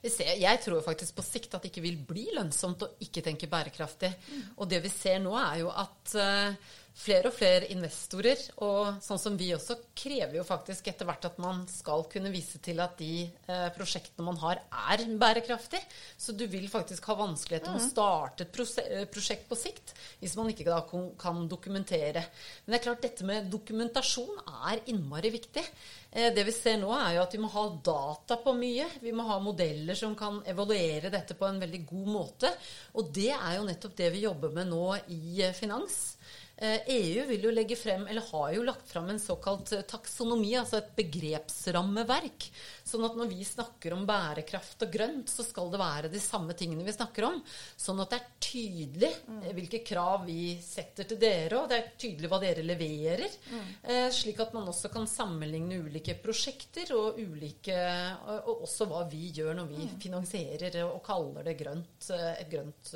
Vi 0.00 0.10
ser, 0.14 0.36
jeg 0.38 0.60
tror 0.62 0.82
faktisk 0.84 1.16
på 1.16 1.24
sikt 1.26 1.56
at 1.56 1.64
det 1.64 1.72
ikke 1.72 1.82
vil 1.82 1.96
bli 2.06 2.28
lønnsomt 2.36 2.84
å 2.86 2.90
ikke 3.02 3.24
tenke 3.26 3.48
bærekraftig. 3.50 4.12
Og 4.56 4.68
det 4.70 4.78
vi 4.84 4.92
ser 4.92 5.18
nå, 5.24 5.34
er 5.40 5.64
jo 5.64 5.72
at 5.74 6.14
eh, 6.22 6.76
flere 6.98 7.30
og 7.30 7.34
flere 7.36 7.68
investorer, 7.72 8.40
og 8.64 8.98
sånn 9.04 9.20
som 9.22 9.36
vi 9.38 9.52
også, 9.54 9.76
krever 9.98 10.38
jo 10.38 10.44
faktisk 10.46 10.88
etter 10.90 11.06
hvert 11.08 11.28
at 11.28 11.38
man 11.42 11.62
skal 11.70 12.04
kunne 12.10 12.32
vise 12.34 12.58
til 12.64 12.80
at 12.82 12.96
de 12.98 13.22
eh, 13.28 13.68
prosjektene 13.76 14.26
man 14.26 14.38
har, 14.42 14.60
er 14.90 15.04
bærekraftige. 15.20 15.84
Så 16.18 16.34
du 16.34 16.44
vil 16.50 16.66
faktisk 16.70 17.06
ha 17.10 17.16
vanskeligheter 17.20 17.74
med 17.74 17.84
å 17.84 17.86
starte 17.86 18.46
et 18.48 18.60
eh, 18.82 19.06
prosjekt 19.10 19.46
på 19.50 19.58
sikt 19.58 19.94
hvis 20.18 20.34
man 20.38 20.50
ikke 20.50 20.66
da 20.66 20.80
kan 21.20 21.44
dokumentere. 21.50 22.24
Men 22.64 22.74
det 22.74 22.80
er 22.80 22.86
klart, 22.88 23.04
dette 23.06 23.28
med 23.28 23.48
dokumentasjon 23.52 24.42
er 24.72 24.82
innmari 24.90 25.32
viktig. 25.38 25.64
Eh, 26.10 26.32
Det 26.34 26.44
vi 26.48 26.56
ser 26.56 26.80
nå, 26.82 26.90
er 26.98 27.14
jo 27.16 27.22
at 27.22 27.38
vi 27.38 27.42
må 27.44 27.52
ha 27.54 27.64
data 27.92 28.40
på 28.42 28.56
mye. 28.58 28.90
Vi 29.04 29.14
må 29.14 29.26
ha 29.30 29.38
modeller 29.42 29.98
som 29.98 30.18
kan 30.18 30.42
evaluere 30.50 31.14
dette 31.14 31.38
på 31.38 31.46
en 31.46 31.62
veldig 31.62 31.84
god 31.94 32.12
måte. 32.18 32.52
Og 32.98 33.14
det 33.14 33.30
er 33.36 33.56
jo 33.58 33.66
nettopp 33.70 33.96
det 34.02 34.12
vi 34.14 34.26
jobber 34.26 34.54
med 34.54 34.70
nå 34.74 34.84
i 35.14 35.42
eh, 35.46 35.54
finans. 35.56 36.16
Eh, 36.58 36.80
EU 36.90 37.24
vil 37.28 37.44
jo 37.46 37.50
legge 37.54 37.76
frem, 37.78 38.02
eller 38.10 38.24
har 38.32 38.48
jo 38.56 38.64
lagt 38.66 38.88
frem 38.90 39.12
en 39.12 39.20
såkalt 39.22 39.70
eh, 39.76 39.84
taksonomi, 39.86 40.56
altså 40.58 40.80
et 40.80 40.90
begrepsrammeverk. 40.96 42.48
Sånn 42.88 43.06
at 43.06 43.14
når 43.18 43.30
vi 43.30 43.46
snakker 43.46 43.94
om 43.94 44.02
bærekraft 44.08 44.82
og 44.82 44.90
grønt, 44.90 45.30
så 45.30 45.46
skal 45.46 45.70
det 45.70 45.78
være 45.78 46.10
de 46.10 46.22
samme 46.22 46.56
tingene 46.58 46.82
vi 46.82 46.96
snakker 46.96 47.28
om. 47.28 47.38
Sånn 47.78 48.02
at 48.02 48.10
det 48.10 48.18
er 48.18 48.34
tydelig 48.48 49.12
eh, 49.36 49.52
hvilke 49.54 49.84
krav 49.86 50.26
vi 50.26 50.56
setter 50.64 51.06
til 51.06 51.22
dere, 51.22 51.62
og 51.62 51.70
det 51.70 51.78
er 51.78 51.94
tydelig 51.94 52.32
hva 52.32 52.42
dere 52.42 52.66
leverer. 52.66 53.38
Eh, 53.86 54.08
slik 54.18 54.42
at 54.42 54.58
man 54.58 54.66
også 54.74 54.90
kan 54.90 55.06
sammenligne 55.06 55.78
ulike 55.86 56.18
prosjekter 56.18 56.90
og 56.96 57.22
ulike 57.22 57.76
Og 57.78 58.46
og 58.48 58.62
også 58.64 58.86
hva 58.88 59.02
vi 59.10 59.28
gjør 59.34 59.58
når 59.58 59.66
vi 59.70 59.86
finansierer 60.00 60.78
og 60.86 61.02
kaller 61.04 61.44
det 61.46 61.58
grønt, 61.60 62.08
et 62.10 62.48
grønt 62.50 62.94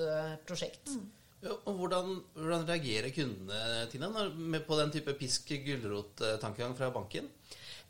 prosjekt. 0.48 0.96
Og 1.42 1.72
hvordan, 1.74 2.20
hvordan 2.38 2.68
reagerer 2.68 3.10
kundene 3.14 3.86
Tina, 3.90 4.08
når, 4.14 4.34
på 4.66 4.76
den 4.78 4.92
type 4.94 5.14
pisk-gulrot-tankegang 5.18 6.76
fra 6.78 6.90
banken? 6.94 7.26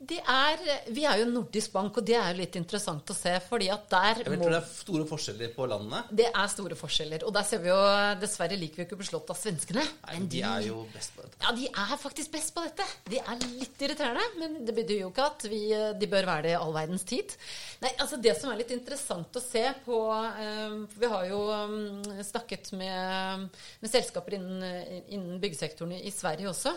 Det 0.02 0.18
er, 0.18 0.62
vi 0.90 1.04
er 1.06 1.20
jo 1.20 1.26
en 1.28 1.34
nordisk 1.36 1.70
bank, 1.76 1.98
og 2.00 2.06
det 2.06 2.16
er 2.18 2.32
jo 2.32 2.38
litt 2.40 2.56
interessant 2.58 3.10
å 3.12 3.14
se. 3.14 3.36
fordi 3.46 3.68
at 3.70 3.84
der 3.90 4.22
Jeg 4.24 4.32
må 4.32 4.38
tror 4.40 4.54
det 4.56 4.58
er 4.58 4.70
store 4.72 5.04
forskjeller 5.06 5.52
på 5.54 5.66
landene. 5.70 6.00
Det 6.10 6.26
er 6.26 6.48
store 6.50 6.78
forskjeller. 6.78 7.26
Og 7.28 7.34
der 7.36 7.46
ser 7.46 7.62
vi 7.62 7.70
jo 7.70 7.78
Dessverre 8.22 8.58
liker 8.58 8.82
vi 8.82 8.86
ikke 8.88 8.96
å 8.96 9.00
bli 9.00 9.06
slått 9.06 9.30
av 9.30 9.38
svenskene. 9.38 9.84
Nei, 10.08 10.16
men 10.16 10.26
de 10.32 10.42
er 10.48 10.66
jo 10.66 10.82
best 10.90 11.14
på 11.14 11.22
dette. 11.22 11.38
Ja, 11.44 11.52
de 11.54 11.68
er 11.70 12.00
faktisk 12.02 12.32
best 12.34 12.54
på 12.56 12.64
dette. 12.66 12.86
De 13.12 13.20
er 13.22 13.44
litt 13.44 13.84
irriterende, 13.86 14.26
men 14.40 14.58
det 14.66 14.74
betyr 14.74 15.04
jo 15.04 15.12
ikke 15.12 15.28
at 15.28 15.46
vi, 15.52 15.62
de 16.00 16.10
bør 16.10 16.28
være 16.32 16.46
det 16.48 16.54
i 16.56 16.58
all 16.58 16.74
verdens 16.74 17.06
tid. 17.06 17.36
Nei, 17.84 17.94
altså 18.02 18.18
Det 18.22 18.34
som 18.40 18.50
er 18.50 18.58
litt 18.62 18.74
interessant 18.74 19.38
å 19.38 19.44
se 19.44 19.64
på 19.84 20.00
um, 20.10 20.76
Vi 20.98 21.12
har 21.14 21.28
jo 21.30 21.44
um, 21.46 22.02
snakket 22.26 22.72
med, 22.78 23.46
med 23.78 23.94
selskaper 23.94 24.38
innen, 24.38 24.66
innen 25.06 25.38
byggesektoren 25.42 25.94
i, 25.94 26.02
i 26.10 26.14
Sverige 26.14 26.50
også. 26.50 26.74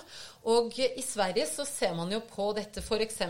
Og 0.53 0.77
i 0.77 1.01
Sverige 1.01 1.49
så 1.49 1.65
ser 1.65 1.97
man 1.97 2.11
jo 2.13 2.21
på 2.29 2.51
dette 2.57 2.74
f.eks. 2.83 3.21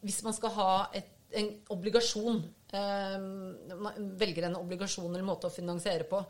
hvis 0.00 0.22
man 0.26 0.36
skal 0.36 0.54
ha 0.58 0.72
et 0.94 1.16
en 1.30 1.50
obligasjon 1.70 2.40
man 2.70 4.16
velger 4.18 4.46
en 4.46 4.56
obligasjon 4.60 5.08
eller 5.10 5.26
måte 5.26 5.48
å 5.48 5.52
finansiere 5.52 6.04
på, 6.06 6.20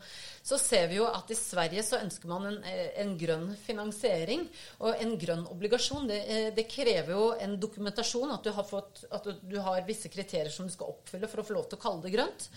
så 0.41 0.57
ser 0.57 0.87
vi 0.89 0.97
jo 0.97 1.05
at 1.05 1.29
i 1.29 1.37
Sverige 1.37 1.83
så 1.85 1.99
ønsker 2.01 2.31
man 2.31 2.47
en, 2.49 2.57
en 3.03 3.11
grønn 3.19 3.51
finansiering. 3.61 4.47
Og 4.81 5.03
en 5.03 5.13
grønn 5.21 5.43
obligasjon, 5.51 6.07
det, 6.09 6.19
eh, 6.25 6.47
det, 6.55 6.65
krever 6.71 7.13
jo 7.13 7.27
en 7.45 7.53
dokumentasjon, 7.61 8.33
at 8.33 8.47
du, 8.47 8.51
har 8.55 8.65
fått, 8.65 9.03
at 9.13 9.29
du 9.37 9.57
har 9.61 9.85
visse 9.85 10.09
kriterier 10.09 10.49
som 10.53 10.65
du 10.65 10.73
skal 10.73 10.95
oppfylle 10.95 11.29
for 11.29 11.43
å 11.43 11.45
få 11.45 11.57
lov 11.59 11.69
til 11.69 11.77
å 11.77 11.83
kalle 11.85 12.05
det 12.07 12.15
grønt. 12.15 12.49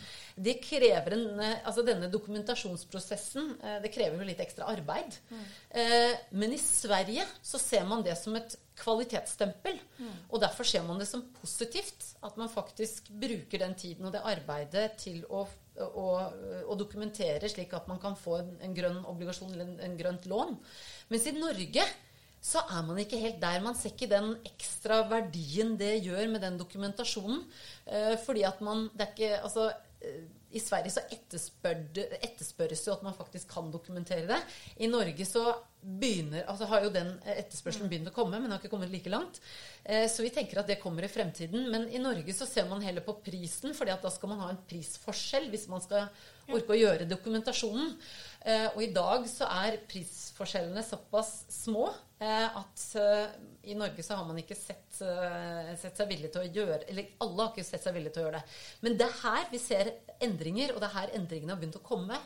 Det 0.48 0.56
krever 0.64 1.18
en, 1.18 1.28
eh, 1.44 1.60
altså 1.60 1.84
Denne 1.84 2.08
dokumentasjonsprosessen 2.08 3.50
det 3.82 3.90
krever 3.92 4.16
jo 4.16 4.26
litt 4.26 4.40
ekstra 4.40 4.70
arbeid. 4.72 5.18
Mm. 5.28 5.42
Men 6.40 6.54
i 6.54 6.60
Sverige 6.60 7.26
så 7.44 7.60
ser 7.60 7.84
man 7.88 8.04
det 8.06 8.16
som 8.16 8.36
et 8.38 8.56
kvalitetsstempel. 8.78 9.76
Mm. 9.98 10.14
Og 10.30 10.40
derfor 10.42 10.66
ser 10.66 10.84
man 10.86 10.98
det 11.00 11.08
som 11.08 11.24
positivt 11.40 12.14
at 12.26 12.38
man 12.40 12.50
faktisk 12.52 13.10
bruker 13.20 13.62
den 13.62 13.76
tiden 13.78 14.08
og 14.08 14.14
det 14.14 14.24
arbeidet 14.26 14.96
til 15.00 15.22
å, 15.30 15.44
å, 15.84 16.06
å 16.70 16.78
dokumentere, 16.78 17.50
slik 17.50 17.74
at 17.76 17.86
man 17.90 18.00
kan 18.02 18.18
få 18.18 18.40
en, 18.40 18.50
en 18.64 18.74
grønn 18.76 19.02
obligasjon 19.10 19.52
eller 19.52 19.68
en, 19.68 19.78
en, 19.88 19.96
grønt 20.00 20.26
lån. 20.30 20.56
Mens 21.12 21.28
i 21.30 21.36
Norge 21.36 21.86
så 22.44 22.60
er 22.66 22.82
man 22.84 22.98
ikke 23.00 23.20
helt 23.22 23.38
der. 23.40 23.62
Man 23.64 23.76
ser 23.78 23.94
ikke 23.94 24.10
den 24.10 24.34
ekstra 24.44 25.00
verdien 25.08 25.78
det 25.80 25.94
gjør 26.04 26.26
med 26.34 26.42
den 26.44 26.58
dokumentasjonen. 26.60 27.40
Eh, 27.86 28.16
fordi 28.20 28.44
at 28.44 28.60
man 28.64 28.90
det 28.92 29.06
er 29.06 29.14
ikke, 29.14 29.38
altså, 29.38 29.70
i 30.54 30.60
Sverige 30.62 30.92
så 30.94 31.02
etterspør 31.10 31.80
det, 31.96 32.04
etterspørres 32.22 32.84
jo 32.86 32.92
at 32.94 33.02
man 33.02 33.16
faktisk 33.16 33.50
kan 33.50 33.72
dokumentere 33.74 34.26
det. 34.28 34.38
I 34.78 34.90
Norge 34.90 35.26
så 35.26 35.42
begynner, 35.82 36.44
altså 36.48 36.68
har 36.70 36.84
jo 36.86 36.92
den 36.94 37.10
etterspørselen 37.34 37.90
begynt 37.90 38.08
å 38.08 38.14
komme, 38.14 38.38
men 38.38 38.54
har 38.54 38.62
ikke 38.62 38.70
kommet 38.72 38.92
like 38.92 39.10
langt. 39.10 39.40
Eh, 39.82 40.06
så 40.10 40.22
vi 40.24 40.30
tenker 40.32 40.62
at 40.62 40.70
det 40.70 40.78
kommer 40.82 41.04
i 41.04 41.10
fremtiden. 41.10 41.66
Men 41.74 41.88
i 41.90 42.00
Norge 42.02 42.36
så 42.36 42.46
ser 42.48 42.68
man 42.70 42.84
heller 42.86 43.04
på 43.04 43.16
prisen, 43.26 43.74
fordi 43.76 43.98
da 44.04 44.12
skal 44.14 44.30
man 44.30 44.44
ha 44.44 44.52
en 44.52 44.62
prisforskjell 44.70 45.50
hvis 45.52 45.66
man 45.72 45.82
skal 45.84 46.06
orke 46.54 46.76
å 46.76 46.78
gjøre 46.78 47.10
dokumentasjonen. 47.10 47.96
Eh, 48.46 48.68
og 48.70 48.80
i 48.86 48.92
dag 48.94 49.26
så 49.30 49.50
er 49.64 49.82
prisforskjellene 49.90 50.86
såpass 50.86 51.34
små 51.52 51.88
eh, 51.90 52.13
at 52.22 52.82
i 53.66 53.74
Norge 53.76 54.02
så 54.06 54.14
har 54.16 54.24
man 54.24 54.38
ikke 54.38 54.56
sett, 54.56 54.96
sett, 54.96 55.96
seg 55.98 56.06
villig 56.08 56.30
til 56.32 56.44
å 56.44 56.52
gjøre 56.54 56.86
Eller 56.88 57.10
alle 57.20 57.42
har 57.42 57.50
ikke 57.50 57.66
sett 57.66 57.82
seg 57.82 57.96
villig 57.96 58.12
til 58.14 58.22
å 58.22 58.28
gjøre 58.28 58.38
det. 58.38 58.54
Men 58.86 58.96
det 59.00 59.08
er 59.08 59.18
her 59.18 59.50
vi 59.50 59.60
ser 59.60 59.90
endringer, 60.22 60.72
og 60.72 60.78
det 60.80 60.88
er 60.88 60.94
her 60.94 61.12
endringene 61.18 61.52
har 61.52 61.60
begynt 61.60 61.80
å 61.80 61.84
komme. 61.84 62.20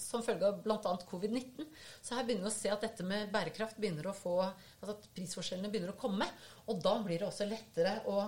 Som 0.00 0.24
følge 0.24 0.48
av 0.48 0.62
bl.a. 0.64 0.94
covid-19. 1.10 1.68
Så 2.00 2.16
her 2.16 2.24
begynner 2.24 2.48
vi 2.48 2.50
å 2.50 2.56
se 2.56 2.72
at 2.72 2.88
dette 2.88 3.04
med 3.06 3.28
bærekraft 3.34 3.76
begynner 3.76 4.08
å 4.08 4.16
få 4.16 4.38
altså 4.48 4.96
at 4.96 5.08
prisforskjellene 5.14 5.70
begynner 5.70 5.92
å 5.92 6.00
komme. 6.00 6.30
Og 6.72 6.80
da 6.82 6.96
blir 7.04 7.20
det 7.20 7.28
også 7.28 7.46
lettere 7.50 7.98
å 8.08 8.24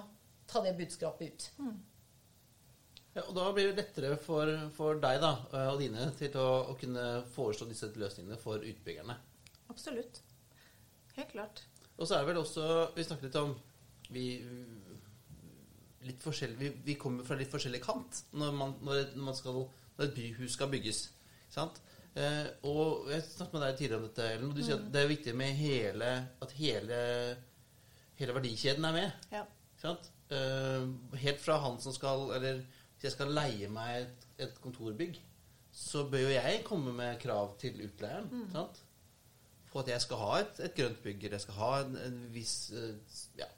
ta 0.47 0.63
det 0.63 0.77
budskapet 0.77 1.33
ut. 1.33 1.51
Mm. 1.59 1.77
Ja, 3.17 3.23
og 3.25 3.35
Da 3.35 3.49
blir 3.57 3.71
det 3.71 3.81
lettere 3.81 4.17
for, 4.21 4.51
for 4.77 5.01
deg 5.01 5.23
da, 5.23 5.33
og 5.71 5.81
dine 5.81 6.11
til 6.19 6.35
å, 6.37 6.49
å, 6.69 6.77
kunne 6.77 7.07
foreslå 7.33 7.69
disse 7.71 7.89
løsningene 7.97 8.37
for 8.43 8.61
utbyggerne. 8.61 9.17
Absolutt. 9.73 10.21
Helt 11.17 11.33
klart. 11.33 11.65
Og 11.97 12.07
så 12.07 12.17
er 12.17 12.23
det 12.23 12.29
vel 12.31 12.43
også 12.43 12.65
Vi 12.97 13.05
snakket 13.07 13.31
litt 13.31 13.39
om 13.41 13.55
vi, 14.13 14.27
litt 16.07 16.27
vi, 16.61 16.69
vi, 16.85 16.95
kommer 16.95 17.27
fra 17.27 17.35
litt 17.39 17.51
forskjellig 17.51 17.81
kant 17.83 18.21
når, 18.39 18.53
man, 18.55 18.75
når, 18.87 19.17
man 19.19 19.35
skal, 19.35 19.65
når 19.97 20.05
et 20.07 20.15
byhus 20.15 20.55
skal 20.55 20.71
bygges. 20.71 21.01
Sant? 21.51 21.81
Eh, 22.17 22.47
og 22.71 23.11
jeg 23.11 23.25
snakket 23.27 23.57
med 23.57 23.65
deg 23.65 23.81
tidligere 23.81 23.99
om 23.99 24.07
dette, 24.07 24.29
Ellen. 24.37 24.53
Og 24.53 24.57
Du 24.57 24.63
sier 24.63 24.79
at 24.79 24.87
mm. 24.87 24.93
det 24.95 25.03
er 25.03 25.11
viktig 25.11 25.35
med 25.37 25.59
hele, 25.59 26.13
at 26.47 26.55
hele, 26.61 27.01
hele 28.21 28.37
verdikjeden 28.39 28.87
er 28.89 28.97
med. 28.97 29.27
Ja. 29.35 29.43
Eh, 30.33 30.87
helt 31.23 31.43
fra 31.43 31.59
han 31.63 31.77
som 31.79 31.93
skal 31.95 32.31
Eller 32.35 32.63
hvis 32.97 33.05
jeg 33.05 33.13
skal 33.15 33.35
leie 33.37 33.69
meg 33.71 34.07
et, 34.07 34.25
et 34.47 34.57
kontorbygg, 34.63 35.19
så 35.77 36.07
bør 36.09 36.25
jo 36.25 36.33
jeg 36.33 36.63
komme 36.65 36.95
med 36.97 37.19
krav 37.21 37.53
til 37.61 37.83
utleieren. 37.85 38.31
Mm. 38.33 38.47
Sant? 38.55 38.81
For 39.77 39.85
at 39.85 39.91
jeg 39.93 40.01
skal 40.07 40.21
ha 40.25 40.37
et, 40.41 40.61
et 40.65 40.77
grønt 40.79 41.03
bygg, 41.05 41.25
eller 41.27 41.37
jeg 41.37 41.45
skal 41.45 41.57
ha 41.61 41.73
en, 41.83 41.97
en 42.01 42.21
viss 42.33 42.53
eh, 42.73 43.17
ja, 43.37 43.49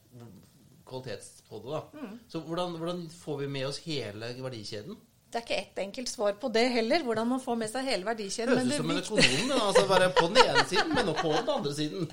kvalitet 0.88 1.28
på 1.46 1.60
det. 1.62 1.76
da. 1.76 1.82
Mm. 1.94 2.16
Så 2.32 2.40
hvordan, 2.42 2.74
hvordan 2.80 3.04
får 3.20 3.36
vi 3.44 3.46
med 3.54 3.66
oss 3.68 3.78
hele 3.84 4.32
verdikjeden? 4.42 4.98
Det 5.28 5.38
er 5.38 5.44
ikke 5.44 5.60
ett 5.60 5.78
enkelt 5.84 6.10
svar 6.10 6.34
på 6.40 6.50
det 6.50 6.64
heller, 6.74 7.04
hvordan 7.06 7.30
man 7.36 7.42
får 7.44 7.60
med 7.60 7.70
seg 7.70 7.86
hele 7.86 8.08
verdikjeden. 8.08 8.50
Høres 8.50 8.72
ut 8.72 8.80
som 8.80 8.90
en 8.90 9.00
økonom, 9.04 9.54
altså 9.68 9.86
bare 9.86 10.10
på 10.16 10.26
den 10.26 10.42
ene 10.42 10.66
siden, 10.72 10.94
men 10.96 11.12
også 11.12 11.22
på 11.22 11.32
den 11.36 11.54
andre 11.54 11.74
siden. 11.78 12.10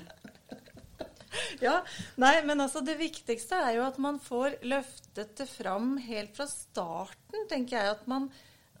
Ja, 1.60 1.80
nei, 2.20 2.34
men 2.48 2.62
altså 2.64 2.80
det 2.84 2.94
viktigste 3.00 3.58
er 3.60 3.74
jo 3.76 3.82
at 3.84 3.98
man 4.00 4.18
får 4.22 4.58
løftet 4.64 5.34
det 5.36 5.46
fram 5.50 5.96
helt 6.04 6.36
fra 6.36 6.46
starten, 6.48 7.42
tenker 7.50 7.76
jeg. 7.76 7.96
At 7.98 8.06
man, 8.08 8.30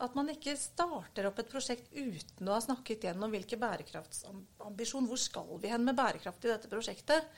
at 0.02 0.16
man 0.16 0.30
ikke 0.32 0.56
starter 0.58 1.28
opp 1.28 1.38
et 1.40 1.50
prosjekt 1.50 1.92
uten 1.92 2.48
å 2.48 2.56
ha 2.56 2.62
snakket 2.62 3.06
gjennom 3.08 3.32
hvilken 3.32 3.60
bærekraftsambisjon. 3.62 5.06
Hvor 5.08 5.20
skal 5.20 5.52
vi 5.62 5.70
hen 5.72 5.86
med 5.86 5.96
bærekraft 5.98 6.44
i 6.44 6.52
dette 6.52 6.70
prosjektet? 6.72 7.30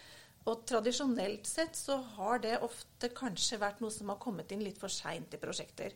Og 0.49 0.65
tradisjonelt 0.69 1.47
sett 1.47 1.77
så 1.77 1.99
har 2.17 2.41
det 2.43 2.57
ofte 2.65 3.11
kanskje 3.15 3.61
vært 3.61 3.83
noe 3.83 3.93
som 3.93 4.11
har 4.13 4.21
kommet 4.23 4.53
inn 4.55 4.65
litt 4.65 4.81
for 4.81 4.93
seint 4.93 5.35
i 5.35 5.41
prosjekter. 5.41 5.95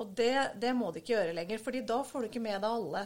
Og 0.00 0.12
det, 0.16 0.56
det 0.60 0.72
må 0.76 0.90
du 0.90 1.00
ikke 1.00 1.14
gjøre 1.16 1.36
lenger, 1.36 1.62
fordi 1.62 1.82
da 1.88 2.00
får 2.06 2.22
du 2.22 2.30
ikke 2.30 2.44
med 2.44 2.60
deg 2.60 2.70
alle. 2.70 3.04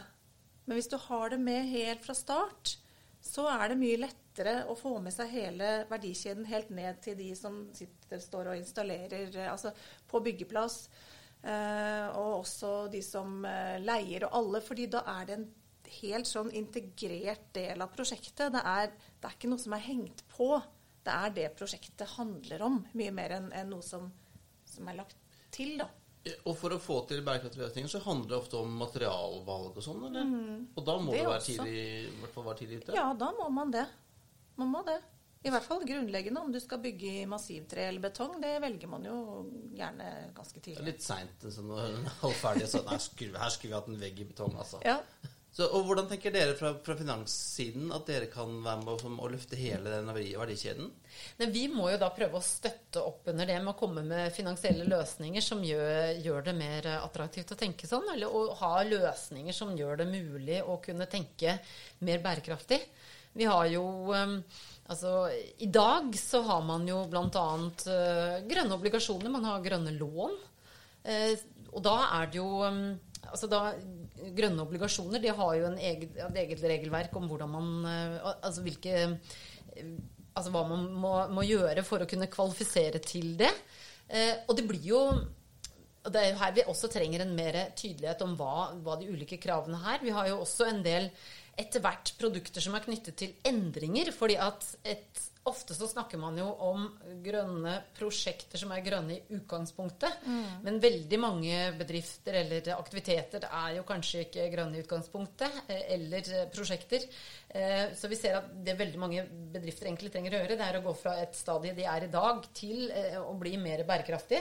Men 0.64 0.78
hvis 0.78 0.90
du 0.90 0.96
har 1.08 1.30
det 1.32 1.40
med 1.42 1.70
helt 1.70 2.04
fra 2.04 2.16
start, 2.16 2.76
så 3.24 3.46
er 3.48 3.70
det 3.70 3.80
mye 3.80 4.00
lettere 4.02 4.54
å 4.68 4.76
få 4.76 4.98
med 5.02 5.14
seg 5.14 5.32
hele 5.32 5.70
verdikjeden 5.88 6.44
helt 6.48 6.70
ned 6.74 7.00
til 7.04 7.16
de 7.18 7.30
som 7.38 7.62
sitter, 7.76 8.20
står 8.20 8.52
og 8.52 8.60
installerer 8.60 9.38
altså 9.48 9.72
på 10.10 10.20
byggeplass. 10.26 10.84
Eh, 11.44 12.06
og 12.16 12.40
også 12.40 12.72
de 12.92 13.02
som 13.04 13.42
eh, 13.44 13.76
leier 13.82 14.24
og 14.28 14.38
alle. 14.38 14.62
fordi 14.64 14.86
da 14.92 15.02
er 15.18 15.26
det 15.28 15.36
en 15.36 15.48
helt 16.00 16.28
sånn 16.28 16.48
integrert 16.56 17.50
del 17.56 17.84
av 17.84 17.92
prosjektet. 17.92 18.48
Det 18.54 18.62
er, 18.62 18.94
det 19.20 19.28
er 19.28 19.36
ikke 19.36 19.50
noe 19.52 19.60
som 19.60 19.76
er 19.76 19.84
hengt 19.84 20.24
på. 20.32 20.48
Det 21.04 21.12
er 21.12 21.34
det 21.36 21.50
prosjektet 21.58 22.16
handler 22.16 22.64
om, 22.64 22.80
mye 22.96 23.12
mer 23.12 23.36
enn 23.36 23.50
en 23.52 23.74
noe 23.74 23.84
som, 23.84 24.08
som 24.64 24.88
er 24.88 25.02
lagt 25.02 25.20
til. 25.52 25.76
da. 25.82 25.90
Og 26.48 26.54
for 26.56 26.72
å 26.72 26.80
få 26.80 27.02
til 27.08 27.20
bærekraftige 27.24 27.66
løsninger 27.66 27.92
så 27.92 28.00
handler 28.06 28.30
det 28.30 28.38
ofte 28.38 28.56
om 28.64 28.78
materialvalg 28.80 29.76
og 29.76 29.84
sånn, 29.84 30.06
eller? 30.08 30.24
Mm. 30.24 30.62
Og 30.72 30.86
da 30.86 30.94
må 30.96 31.12
det 31.12 31.26
være 31.28 31.44
tidlig, 31.44 31.82
i 32.08 32.14
hvert 32.22 32.32
fall 32.32 32.46
være 32.48 32.60
tidlig 32.62 32.78
ute? 32.80 32.94
Ja, 32.96 33.10
da 33.20 33.28
må 33.36 33.50
man 33.52 33.74
det. 33.74 33.84
Man 34.56 34.72
må 34.72 34.80
det. 34.86 34.96
I 35.44 35.52
hvert 35.52 35.66
fall 35.66 35.84
grunnleggende 35.84 36.40
om 36.40 36.52
du 36.52 36.56
skal 36.62 36.80
bygge 36.80 37.10
i 37.20 37.26
massivtre 37.28 37.84
eller 37.90 38.00
betong. 38.06 38.38
Det 38.40 38.54
velger 38.64 38.88
man 38.88 39.04
jo 39.04 39.18
gjerne 39.76 40.10
ganske 40.36 40.56
tidlig. 40.56 40.78
Det 40.78 40.86
er 40.86 40.88
litt 40.88 41.04
seint 41.04 41.46
sånn, 41.52 41.74
halvferdig 42.22 42.70
sånn 42.72 42.88
Her 42.88 43.02
skulle 43.02 43.36
vi 43.36 43.76
hatt 43.76 43.90
en 43.92 44.00
vegg 44.00 44.24
i 44.24 44.28
betong, 44.30 44.56
altså. 44.56 44.80
Ja. 44.86 45.02
Så, 45.54 45.68
og 45.70 45.84
Hvordan 45.86 46.08
tenker 46.10 46.32
dere 46.34 46.56
fra, 46.58 46.72
fra, 46.82 46.96
finanssiden 46.98 47.92
at 47.94 48.08
dere 48.08 48.26
kan 48.32 48.56
være 48.64 48.80
med 48.80 48.88
å, 48.90 49.10
å 49.22 49.28
løfte 49.30 49.58
hele 49.58 49.92
den 49.92 50.08
verdikjeden? 50.10 50.88
Nei, 51.38 51.48
vi 51.54 51.68
må 51.70 51.92
jo 51.92 52.00
da 52.02 52.08
prøve 52.16 52.40
å 52.40 52.42
støtte 52.42 53.04
opp 53.06 53.28
under 53.30 53.46
det 53.46 53.60
med 53.60 53.70
å 53.70 53.78
komme 53.78 54.02
med 54.02 54.34
finansielle 54.34 54.88
løsninger 54.90 55.44
som 55.44 55.62
gjør, 55.62 56.16
gjør 56.24 56.48
det 56.48 56.56
mer 56.58 56.88
attraktivt 56.96 57.54
å 57.54 57.60
tenke 57.60 57.86
sånn, 57.86 58.08
eller 58.16 58.34
å 58.34 58.48
ha 58.64 58.72
løsninger 58.88 59.54
som 59.54 59.76
gjør 59.78 60.02
det 60.02 60.08
mulig 60.10 60.58
å 60.64 60.80
kunne 60.82 61.06
tenke 61.12 61.60
mer 62.02 62.24
bærekraftig. 62.24 62.80
Vi 63.34 63.46
har 63.46 63.66
jo 63.70 63.84
um, 64.10 64.36
Altså, 64.92 65.30
I 65.64 65.68
dag 65.72 66.12
så 66.18 66.42
har 66.44 66.64
man 66.66 66.84
jo 66.88 67.04
bl.a. 67.08 67.26
Uh, 67.30 68.42
grønne 68.48 68.76
obligasjoner. 68.76 69.32
Man 69.32 69.46
har 69.48 69.64
grønne 69.64 69.94
lån. 69.96 70.34
Uh, 71.04 71.34
og 71.74 71.82
da 71.84 71.94
er 72.18 72.30
det 72.32 72.40
jo 72.40 72.48
um, 72.64 72.82
altså 73.28 73.48
da, 73.50 73.62
Grønne 74.34 74.62
obligasjoner 74.62 75.20
de 75.20 75.32
har 75.36 75.54
jo 75.58 75.70
eget, 75.74 76.16
et 76.16 76.36
eget 76.44 76.62
regelverk 76.64 77.16
om 77.18 77.26
hvordan 77.28 77.50
man 77.50 77.70
uh, 77.84 78.28
Altså 78.36 78.64
hvilke 78.64 78.94
Altså 80.34 80.50
hva 80.54 80.64
man 80.66 80.86
må, 80.98 81.14
må, 81.30 81.44
gjøre 81.46 81.84
for 81.86 82.02
å 82.02 82.08
kunne 82.10 82.30
kvalifisere 82.30 82.98
til 83.04 83.34
det. 83.38 83.52
Uh, 84.10 84.44
og 84.48 84.56
det 84.58 84.68
blir 84.68 84.92
jo 84.92 85.00
og 86.04 86.12
Det 86.12 86.20
er 86.20 86.32
jo 86.34 86.40
her 86.42 86.50
vi 86.52 86.64
også 86.68 86.88
trenger 86.92 87.22
en 87.24 87.30
mer 87.32 87.56
tydelighet 87.72 88.20
om 88.26 88.34
hva, 88.36 88.74
hva 88.84 88.98
de 89.00 89.06
ulike 89.08 89.38
kravene 89.40 89.78
her. 89.86 90.02
Vi 90.04 90.12
har 90.12 90.26
jo 90.28 90.42
også 90.42 90.66
en 90.68 90.82
del 90.84 91.06
etter 91.60 91.82
hvert 91.84 92.14
produkter 92.20 92.64
som 92.64 92.74
er 92.76 92.84
knyttet 92.86 93.16
til 93.20 93.36
endringer. 93.46 94.12
fordi 94.12 94.36
at 94.40 94.66
et 94.84 95.24
Ofte 95.44 95.74
så 95.76 95.84
snakker 95.84 96.16
man 96.16 96.38
jo 96.40 96.46
om 96.64 96.86
grønne 97.20 97.74
prosjekter 97.98 98.56
som 98.56 98.70
er 98.72 98.80
grønne 98.84 99.18
i 99.18 99.36
utgangspunktet. 99.36 100.22
Mm. 100.24 100.46
Men 100.64 100.78
veldig 100.80 101.18
mange 101.20 101.58
bedrifter 101.76 102.38
eller 102.38 102.70
aktiviteter 102.72 103.44
er 103.50 103.74
jo 103.76 103.82
kanskje 103.84 104.22
ikke 104.24 104.46
grønne 104.54 104.78
i 104.78 104.84
utgangspunktet. 104.86 105.58
Eh, 105.68 105.82
eller 105.98 106.30
prosjekter. 106.54 107.04
Eh, 107.52 107.92
så 107.92 108.08
vi 108.08 108.16
ser 108.16 108.38
at 108.38 108.48
det 108.64 108.78
veldig 108.78 109.02
mange 109.02 109.26
bedrifter 109.52 109.90
egentlig 109.90 110.14
trenger 110.14 110.32
å 110.32 110.40
gjøre, 110.40 110.56
det 110.56 110.70
er 110.70 110.78
å 110.80 110.84
gå 110.86 110.96
fra 111.02 111.18
et 111.20 111.36
stadie 111.36 111.76
de 111.76 111.84
er 111.92 112.08
i 112.08 112.12
dag, 112.16 112.40
til 112.56 112.88
eh, 112.88 113.20
å 113.20 113.36
bli 113.36 113.58
mer 113.60 113.84
bærekraftig. 113.84 114.40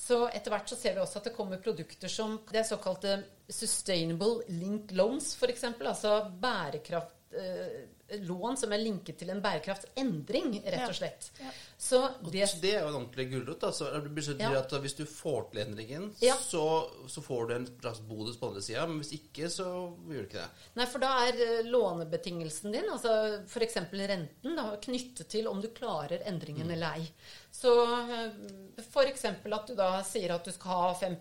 Så 0.00 0.22
etter 0.32 0.54
hvert 0.54 0.70
så 0.70 0.78
ser 0.80 0.96
vi 0.96 1.02
også 1.02 1.20
at 1.20 1.26
det 1.28 1.34
kommer 1.36 1.60
produkter 1.60 2.08
som 2.08 2.38
det 2.48 2.62
er 2.62 2.68
såkalte 2.68 3.18
sustainable 3.52 4.46
linked 4.48 4.94
loans, 4.96 5.34
f.eks. 5.36 5.66
Altså 5.76 6.14
bærekraft 6.40 7.36
lån 8.26 8.56
som 8.60 8.72
er 8.72 8.82
linket 8.82 9.20
til 9.20 9.30
en 9.32 9.42
bærekraftsendring, 9.44 10.60
rett 10.66 10.88
og 10.88 10.96
slett. 10.96 11.30
Ja. 11.38 11.50
Ja. 11.50 11.56
Så 11.80 12.00
det, 12.32 12.44
det 12.60 12.74
er 12.76 12.82
jo 12.84 12.90
en 12.90 12.96
ordentlig 12.98 13.24
gulrot. 13.30 13.62
Ja. 14.40 14.78
hvis 14.84 14.96
du 14.98 15.06
får 15.08 15.46
til 15.50 15.62
endringen, 15.62 16.10
så, 16.20 16.64
så, 17.08 17.22
får 17.24 17.46
du 17.48 17.54
en 17.54 17.66
slags 17.80 18.02
bonus 18.04 18.36
på 18.36 18.50
andre 18.50 18.62
sida. 18.62 18.86
Men 18.86 19.00
hvis 19.00 19.14
ikke, 19.16 19.48
så 19.48 19.66
gjør 20.10 20.26
du 20.26 20.28
ikke 20.28 20.42
det. 20.42 20.66
Nei, 20.76 20.86
for 20.92 21.02
da 21.02 21.14
er 21.24 21.40
eh, 21.46 21.70
lånebetingelsen 21.70 22.76
din, 22.76 22.90
altså 22.92 23.14
f.eks. 23.46 23.80
renten, 23.92 24.58
da, 24.58 24.66
knyttet 24.84 25.30
til 25.32 25.48
om 25.48 25.62
du 25.62 25.70
klarer 25.72 26.26
endringen 26.28 26.68
mm. 26.68 26.74
eller 26.76 27.00
ei. 27.00 27.08
Så 27.50 27.72
eh, 27.96 28.38
f.eks. 28.84 29.26
at 29.32 29.72
du 29.72 29.74
da 29.78 29.90
sier 30.06 30.36
at 30.36 30.44
du 30.46 30.52
skal 30.54 30.84
ha 30.84 30.94
5 31.00 31.18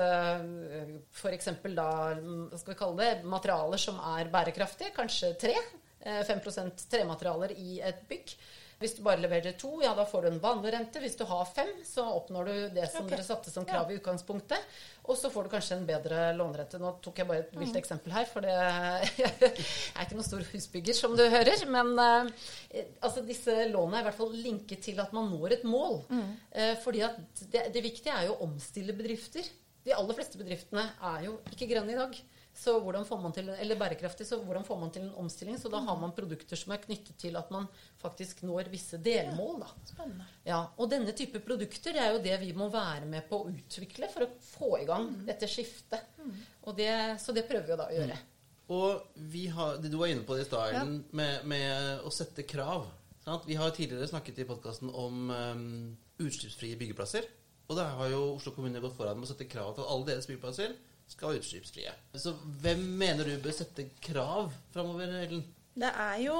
eh, 0.00 0.98
f.eks. 1.12 1.54
da, 1.76 1.88
hva 2.16 2.60
skal 2.60 2.72
vi 2.72 2.80
kalle 2.80 3.00
det, 3.04 3.14
materialer 3.36 3.84
som 3.84 4.00
er 4.16 4.32
bærekraftige, 4.32 4.96
kanskje 4.96 5.34
3 5.44 5.56
5% 6.04 6.84
trematerialer 6.92 7.56
i 7.56 7.80
et 7.84 8.04
bygg. 8.08 8.36
Hvis 8.84 8.96
du 8.98 9.04
bare 9.06 9.22
leverer 9.22 9.54
to, 9.56 9.70
ja, 9.84 9.92
da 9.96 10.04
får 10.08 10.24
du 10.24 10.28
en 10.28 10.40
vanlig 10.42 10.72
rente. 10.74 11.00
Hvis 11.00 11.14
du 11.16 11.22
har 11.28 11.46
fem, 11.48 11.70
så 11.86 12.04
oppnår 12.18 12.48
du 12.48 12.54
det 12.74 12.88
som 12.92 13.04
okay. 13.04 13.14
dere 13.14 13.26
satte 13.26 13.52
som 13.52 13.66
krav 13.68 13.88
i 13.88 13.98
utgangspunktet. 14.00 14.74
Og 15.06 15.16
så 15.18 15.30
får 15.32 15.46
du 15.46 15.52
kanskje 15.54 15.78
en 15.78 15.86
bedre 15.88 16.26
lånerente. 16.36 16.80
Nå 16.82 16.90
tok 17.04 17.22
jeg 17.22 17.30
bare 17.30 17.44
et 17.44 17.54
vilt 17.60 17.78
eksempel 17.78 18.12
her, 18.16 18.26
for 18.28 18.44
det 18.44 18.52
jeg 19.22 19.30
er 19.30 20.04
ikke 20.04 20.18
noen 20.18 20.26
stor 20.26 20.44
husbygger, 20.50 20.98
som 20.98 21.14
du 21.16 21.22
hører. 21.22 21.64
Men 21.70 21.94
eh, 22.02 22.92
altså, 22.98 23.24
disse 23.24 23.54
lånene 23.70 24.00
er 24.00 24.04
i 24.04 24.08
hvert 24.10 24.20
fall 24.20 24.34
linket 24.36 24.84
til 24.90 25.00
at 25.04 25.14
man 25.16 25.30
når 25.32 25.60
et 25.60 25.68
mål. 25.68 26.00
Eh, 26.50 26.74
fordi 26.84 27.04
at 27.06 27.44
det, 27.46 27.68
det 27.72 27.84
viktige 27.84 28.16
er 28.16 28.28
jo 28.28 28.36
å 28.36 28.48
omstille 28.50 28.96
bedrifter. 28.96 29.48
De 29.84 29.94
aller 29.94 30.16
fleste 30.16 30.40
bedriftene 30.40 30.88
er 31.14 31.28
jo 31.28 31.38
ikke 31.52 31.70
grønne 31.70 31.94
i 31.94 32.00
dag. 32.00 32.20
Så 32.54 32.76
hvordan 32.80 33.02
får 33.06 33.18
man 33.18 33.32
til, 33.34 33.48
eller 33.50 33.78
bærekraftig, 33.78 34.24
så 34.28 34.36
hvordan 34.46 34.62
får 34.64 34.78
man 34.78 34.92
til 34.94 35.02
en 35.02 35.14
omstilling? 35.24 35.56
Så 35.58 35.68
da 35.72 35.80
har 35.82 35.96
man 35.98 36.12
produkter 36.14 36.58
som 36.58 36.70
er 36.70 36.82
knyttet 36.84 37.16
til 37.18 37.34
at 37.36 37.50
man 37.50 37.66
faktisk 37.98 38.44
når 38.46 38.70
visse 38.70 39.00
delmål. 39.02 39.64
da. 39.64 40.04
Ja, 40.46 40.60
og 40.78 40.92
denne 40.92 41.12
type 41.18 41.42
produkter 41.42 41.96
det 41.96 42.04
er 42.04 42.14
jo 42.14 42.22
det 42.22 42.38
vi 42.44 42.52
må 42.54 42.68
være 42.70 43.08
med 43.10 43.26
på 43.30 43.42
å 43.42 43.50
utvikle 43.50 44.10
for 44.12 44.28
å 44.28 44.30
få 44.38 44.70
i 44.84 44.86
gang 44.86 45.10
dette 45.26 45.50
skiftet. 45.50 46.14
Og 46.62 46.78
det, 46.78 46.92
så 47.20 47.34
det 47.34 47.48
prøver 47.50 47.66
vi 47.66 47.74
jo 47.74 47.80
da 47.82 47.90
å 47.90 47.98
gjøre. 47.98 48.20
Og 48.74 49.20
vi 49.34 49.48
har, 49.52 49.82
du 49.82 49.98
var 49.98 50.14
inne 50.14 50.24
på 50.24 50.38
det 50.38 50.46
i 50.46 50.48
stad, 50.48 50.78
ja. 50.78 50.86
med, 50.86 51.42
med 51.50 52.06
å 52.06 52.14
sette 52.14 52.46
krav. 52.48 52.86
Sant? 53.26 53.50
Vi 53.50 53.58
har 53.58 53.74
tidligere 53.74 54.08
snakket 54.08 54.40
i 54.40 54.46
podkasten 54.48 54.94
om 54.94 55.26
um, 55.28 55.68
utslippsfrie 56.22 56.78
byggeplasser. 56.78 57.26
Og 57.66 57.76
der 57.80 57.96
har 57.98 58.14
jo 58.14 58.24
Oslo 58.36 58.54
kommune 58.54 58.80
gått 58.80 58.94
foran 58.94 59.18
med 59.18 59.26
å 59.26 59.34
sette 59.34 59.50
krav 59.50 59.74
til 59.74 59.90
alle 59.90 60.12
deres 60.12 60.30
byggeplasser 60.30 60.78
skal 61.10 61.32
være 61.32 61.42
utslippsfrie. 61.42 61.94
Så 62.16 62.34
hvem 62.62 62.84
mener 63.00 63.28
du 63.28 63.34
bør 63.42 63.56
sette 63.56 63.88
krav 64.04 64.52
framover, 64.74 65.16
Ellen? 65.24 65.44
Det 65.74 65.90
er 65.90 66.20
jo 66.24 66.38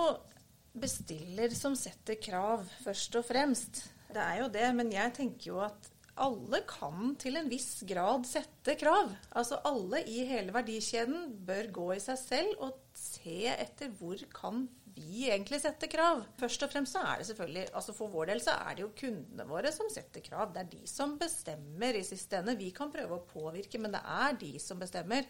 bestiller 0.75 1.53
som 1.55 1.77
setter 1.79 2.19
krav, 2.23 2.65
først 2.85 3.19
og 3.21 3.27
fremst. 3.29 3.85
Det 4.15 4.23
er 4.23 4.41
jo 4.43 4.53
det, 4.53 4.69
men 4.77 4.93
jeg 4.95 5.15
tenker 5.17 5.51
jo 5.51 5.61
at 5.67 5.91
alle 6.15 6.61
kan 6.71 7.15
til 7.19 7.39
en 7.41 7.49
viss 7.51 7.83
grad 7.89 8.27
sette 8.29 8.77
krav. 8.79 9.11
Altså 9.35 9.59
alle 9.67 10.05
i 10.11 10.23
hele 10.29 10.55
verdikjeden 10.55 11.33
bør 11.47 11.71
gå 11.75 11.89
i 11.97 12.03
seg 12.03 12.21
selv 12.21 12.67
og 12.69 12.79
se 12.99 13.41
etter 13.51 13.91
hvor 13.99 14.21
kan 14.35 14.65
vi 14.95 15.25
egentlig 15.27 15.59
setter 15.63 15.91
krav. 15.91 16.23
Først 16.39 16.63
og 16.67 16.71
fremst 16.71 16.95
så 16.95 17.03
er 17.03 17.21
det 17.21 17.27
selvfølgelig, 17.29 17.65
altså 17.75 17.95
For 17.97 18.13
vår 18.13 18.31
del 18.31 18.43
så 18.45 18.55
er 18.63 18.77
det 18.77 18.85
jo 18.85 18.93
kundene 18.99 19.47
våre 19.49 19.73
som 19.75 19.91
setter 19.91 20.23
krav. 20.23 20.53
Det 20.55 20.63
er 20.63 20.71
de 20.71 20.83
som 20.91 21.17
bestemmer 21.19 21.99
i 21.99 22.05
siste 22.07 22.39
ende. 22.39 22.55
Vi 22.61 22.71
kan 22.77 22.93
prøve 22.95 23.19
å 23.19 23.27
påvirke, 23.27 23.81
men 23.83 23.97
det 23.97 24.03
er 24.05 24.39
de 24.41 24.53
som 24.63 24.79
bestemmer. 24.79 25.27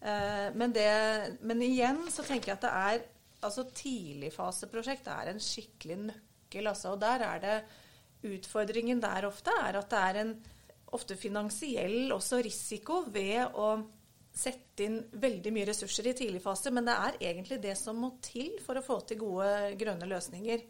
Eh, 0.00 0.48
Men, 0.54 0.74
det, 0.74 0.88
men 1.40 1.62
igjen 1.62 2.04
så 2.10 2.26
tenker 2.26 2.52
jeg 2.52 2.58
at 2.58 2.66
det 2.66 2.74
er 2.74 3.06
altså 3.46 3.68
Tidligfaseprosjekt 3.70 5.06
er 5.14 5.30
en 5.32 5.42
skikkelig 5.42 5.98
nøkkel. 6.08 6.66
Altså, 6.66 6.94
og 6.94 7.02
der 7.02 7.22
er 7.26 7.44
det 7.44 7.58
Utfordringen 8.28 8.98
der 8.98 9.28
ofte 9.28 9.52
er 9.62 9.78
at 9.78 9.90
det 9.92 9.98
er 9.98 10.16
en 10.24 10.32
ofte 10.96 11.14
finansiell 11.20 12.10
også 12.10 12.40
risiko 12.42 13.04
ved 13.14 13.54
å 13.54 13.76
sette 14.38 14.84
inn 14.86 14.98
veldig 15.18 15.52
mye 15.54 15.66
ressurser 15.68 16.06
i 16.10 16.14
tidlig 16.16 16.42
fase, 16.44 16.70
men 16.74 16.86
det 16.86 16.94
er 16.94 17.20
egentlig 17.32 17.58
det 17.64 17.74
som 17.78 17.98
må 17.98 18.12
til 18.22 18.54
for 18.62 18.78
å 18.78 18.84
få 18.84 19.00
til 19.08 19.20
gode 19.24 19.74
grønne 19.80 20.06
løsninger. 20.10 20.62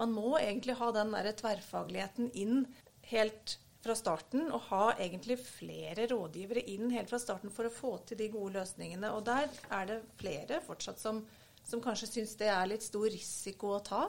Man 0.00 0.12
må 0.12 0.34
egentlig 0.40 0.76
ha 0.80 0.90
den 0.92 1.14
der 1.14 1.30
tverrfagligheten 1.38 2.32
inn 2.36 2.64
helt 3.08 3.58
fra 3.84 3.94
starten, 3.96 4.48
og 4.52 4.68
ha 4.70 4.84
egentlig 4.96 5.38
flere 5.44 6.06
rådgivere 6.10 6.64
inn 6.72 6.92
helt 6.94 7.10
fra 7.12 7.20
starten 7.20 7.52
for 7.52 7.68
å 7.68 7.72
få 7.72 7.94
til 8.08 8.20
de 8.20 8.30
gode 8.32 8.58
løsningene. 8.58 9.12
Og 9.12 9.24
der 9.28 9.48
er 9.76 9.88
det 9.90 9.98
flere 10.20 10.60
fortsatt 10.64 11.00
som, 11.00 11.20
som 11.64 11.82
kanskje 11.84 12.10
syns 12.10 12.36
det 12.40 12.48
er 12.52 12.68
litt 12.70 12.84
stor 12.84 13.06
risiko 13.12 13.74
å 13.76 13.82
ta. 13.84 14.06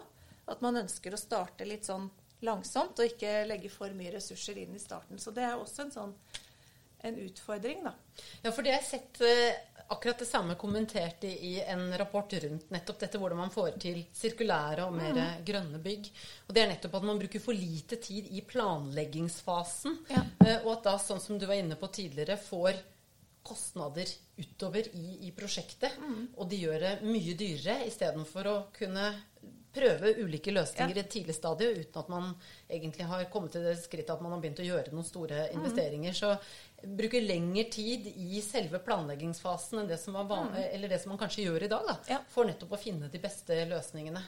At 0.51 0.61
man 0.63 0.79
ønsker 0.79 1.15
å 1.15 1.19
starte 1.19 1.67
litt 1.67 1.87
sånn 1.87 2.07
langsomt, 2.45 2.99
og 2.99 3.13
ikke 3.15 3.45
legge 3.47 3.71
for 3.73 3.91
mye 3.95 4.15
ressurser 4.15 4.59
inn 4.63 4.75
i 4.75 4.81
starten. 4.81 5.19
Så 5.19 5.33
det 5.35 5.43
er 5.47 5.55
også 5.59 5.85
en 5.85 5.95
sånn 5.95 6.15
en 7.07 7.17
utfordring, 7.25 7.83
da. 7.85 7.93
Ja, 8.41 8.51
for 8.51 8.63
det 8.65 8.73
har 8.73 8.81
jeg 8.81 8.89
sett 8.89 9.21
eh, 9.25 9.57
akkurat 9.93 10.19
det 10.19 10.27
samme 10.29 10.55
kommentert 10.59 11.23
i, 11.27 11.59
en 11.61 11.97
rapport 11.97 12.33
rundt 12.43 12.71
nettopp 12.73 13.03
dette, 13.03 13.21
hvordan 13.21 13.43
man 13.43 13.53
får 13.53 13.77
til 13.81 14.01
sirkulære 14.15 14.87
og 14.87 14.95
mer 14.97 15.13
mm. 15.13 15.45
grønne 15.45 15.81
bygg. 15.83 16.09
Og 16.47 16.55
det 16.55 16.63
er 16.63 16.71
nettopp 16.73 16.97
at 16.99 17.07
man 17.11 17.21
bruker 17.21 17.43
for 17.43 17.57
lite 17.57 17.99
tid 18.01 18.31
i 18.33 18.41
planleggingsfasen. 18.47 20.01
Ja. 20.11 20.25
Eh, 20.45 20.59
og 20.63 20.77
at 20.77 20.89
da, 20.89 20.97
sånn 21.01 21.23
som 21.23 21.39
du 21.39 21.47
var 21.49 21.59
inne 21.61 21.77
på 21.79 21.91
tidligere, 21.93 22.39
får 22.41 22.81
kostnader 23.45 24.09
utover 24.41 24.87
i, 24.97 25.27
i 25.27 25.31
prosjektet. 25.37 25.99
Og 26.33 26.49
de 26.49 26.63
gjør 26.63 26.79
det 26.81 26.93
mye 27.05 27.35
dyrere 27.37 27.85
istedenfor 27.85 28.49
å 28.49 28.55
kunne 28.73 29.11
prøve 29.75 30.13
ulike 30.23 30.53
løsninger 30.55 30.95
Ja. 30.95 31.01
i 31.01 31.05
et 31.05 31.11
tidlig 31.13 31.35
stadie 31.35 31.73
uten 31.81 31.99
at 32.01 32.09
man 32.09 32.31
egentlig 32.69 33.05
har 33.09 33.25
kommet 33.33 33.51
til 33.55 33.63
det 33.67 33.75
skrittet 33.83 34.15
at 34.15 34.21
man 34.23 34.31
har 34.35 34.41
begynt 34.41 34.61
å 34.63 34.69
gjøre 34.69 34.93
noen 34.95 35.05
store 35.07 35.49
investeringer. 35.53 36.15
Så 36.15 36.31
bruker 36.85 37.23
lengre 37.23 37.63
tid 37.73 38.05
i 38.15 38.41
selve 38.45 38.77
planleggingsfasen 38.85 39.79
enn 39.81 39.87
det 39.89 39.97
som, 39.97 40.13
var 40.13 40.27
van 40.29 40.51
eller 40.59 40.91
det 40.91 40.99
som 41.01 41.09
man 41.13 41.19
kanskje 41.21 41.45
gjør 41.47 41.63
i 41.65 41.69
dag. 41.71 41.85
Da, 41.87 41.95
Ja. 42.09 42.19
For 42.29 42.45
nettopp 42.45 42.75
å 42.77 42.79
finne 42.81 43.09
de 43.09 43.19
beste 43.23 43.57
løsningene. 43.69 44.21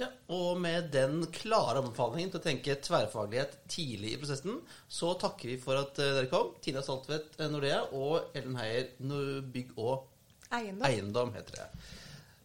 Ja, 0.00 0.08
og 0.34 0.58
med 0.60 0.90
den 0.94 1.26
klare 1.34 1.78
anbefalingen 1.82 2.30
til 2.32 2.40
å 2.40 2.44
tenke 2.44 2.74
tverrfaglighet 2.82 3.58
tidlig 3.68 4.14
i 4.14 4.20
prosessen, 4.22 4.60
så 4.88 5.12
takker 5.20 5.52
vi 5.52 5.58
for 5.62 5.78
at 5.78 5.98
eh, 6.02 6.14
dere 6.18 6.30
kom. 6.32 6.54
Tina 6.64 6.82
Saltvedt 6.82 7.38
eh, 7.40 7.48
Nordea 7.52 7.84
og 7.92 8.34
Ellen 8.34 8.56
Heier 8.58 8.88
Bygg 9.52 9.76
og 9.78 10.08
Eiendom. 10.52 10.82
Eiendom, 10.84 11.30
heter 11.36 11.62
det. 11.62 11.68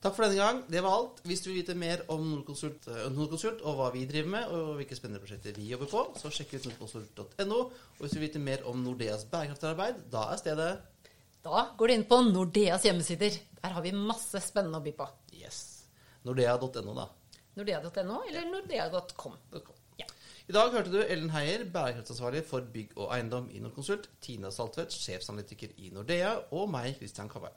Takk 0.07 0.15
for 0.15 0.23
denne 0.23 0.39
gang. 0.39 0.59
Det 0.71 0.79
var 0.79 0.93
alt. 0.95 1.17
Hvis 1.27 1.41
du 1.43 1.49
vil 1.49 1.57
vite 1.57 1.73
mer 1.75 1.99
om 2.13 2.21
Nordkonsult, 2.23 2.85
eh, 2.87 3.07
Nordkonsult 3.11 3.59
og 3.67 3.73
hva 3.75 3.87
vi 3.91 4.05
driver 4.07 4.29
med, 4.37 4.53
og 4.55 4.77
hvilke 4.77 4.95
spennende 4.95 5.19
prosjekter 5.19 5.51
vi 5.57 5.65
jobber 5.67 5.89
på, 5.91 6.03
så 6.15 6.31
sjekk 6.31 6.53
ut 6.53 6.67
nordkonsult.no. 6.69 7.57
Og 7.57 7.99
hvis 7.99 8.13
du 8.13 8.21
vil 8.21 8.29
vite 8.29 8.39
mer 8.39 8.63
om 8.71 8.79
Nordeas 8.85 9.25
bærekraftarbeid, 9.27 10.05
da 10.13 10.29
er 10.31 10.39
stedet 10.39 10.69
Da 11.43 11.65
går 11.75 11.91
du 11.91 11.95
inn 11.97 12.07
på 12.07 12.21
Nordeas 12.29 12.87
hjemmesider. 12.87 13.35
Der 13.59 13.75
har 13.75 13.83
vi 13.83 13.91
masse 13.91 14.39
spennende 14.47 14.79
å 14.79 14.85
by 14.87 14.95
på. 14.95 15.09
yes. 15.35 15.59
Nordea.no, 16.23 16.95
da. 16.95 17.09
Nordea.no 17.59 18.23
eller 18.29 18.47
nordea.com. 18.47 19.37
Ja. 19.99 20.07
I 20.47 20.55
dag 20.55 20.71
hørte 20.71 20.95
du 20.95 21.01
Ellen 21.03 21.35
Heier, 21.35 21.67
bærekraftsansvarlig 21.67 22.47
for 22.47 22.63
bygg 22.63 22.95
og 22.95 23.11
eiendom 23.11 23.51
i 23.51 23.59
Nordkonsult, 23.59 24.07
Tina 24.21 24.55
Saltvedt, 24.55 24.95
sjefsanalytiker 24.95 25.75
i 25.75 25.91
Nordea, 25.91 26.37
og 26.55 26.69
meg, 26.71 26.95
Christian 26.95 27.27
Kavai. 27.27 27.51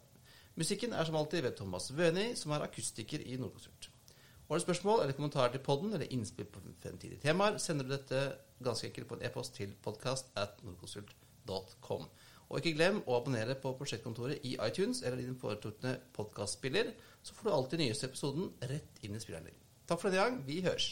Musikken 0.61 0.93
er 0.93 1.07
som 1.09 1.17
alltid 1.17 1.41
ved 1.47 1.55
Thomas 1.57 1.87
Wøni, 1.97 2.35
som 2.37 2.53
er 2.53 2.67
akustiker 2.67 3.23
i 3.25 3.39
Nordkonsult. 3.41 3.87
Har 4.49 4.59
du 4.59 4.61
spørsmål 4.61 5.03
eller 5.03 5.17
kommentarer 5.17 5.55
til 5.55 5.63
podden 5.65 5.95
eller 5.95 6.11
innspill 6.13 6.49
på 6.53 6.61
fremtidige 6.83 7.21
temaer, 7.23 7.57
sender 7.59 7.87
du 7.87 7.95
dette 7.95 8.19
ganske 8.61 8.91
enkelt 8.91 9.09
på 9.09 9.17
en 9.17 9.25
e-post 9.25 9.55
til 9.57 9.73
podcast 9.83 10.29
at 10.37 10.61
nordkonsult.com. 10.67 12.05
Og 12.51 12.59
ikke 12.59 12.75
glem 12.77 13.01
å 13.07 13.17
abonnere 13.17 13.57
på 13.63 13.73
Prosjektkontoret 13.79 14.45
i 14.45 14.59
iTunes 14.67 15.01
eller 15.01 15.23
din 15.23 15.39
foretrukne 15.41 15.95
podkastspiller, 16.13 16.93
så 17.23 17.39
får 17.39 17.49
du 17.49 17.55
alltid 17.57 17.85
nyeste 17.87 18.11
episoden 18.11 18.53
rett 18.61 19.01
inn 19.07 19.17
i 19.17 19.23
spilleren 19.23 19.49
din. 19.49 19.67
Takk 19.87 20.03
for 20.03 20.11
denne 20.11 20.27
gang. 20.27 20.43
Vi 20.51 20.61
høres. 20.67 20.91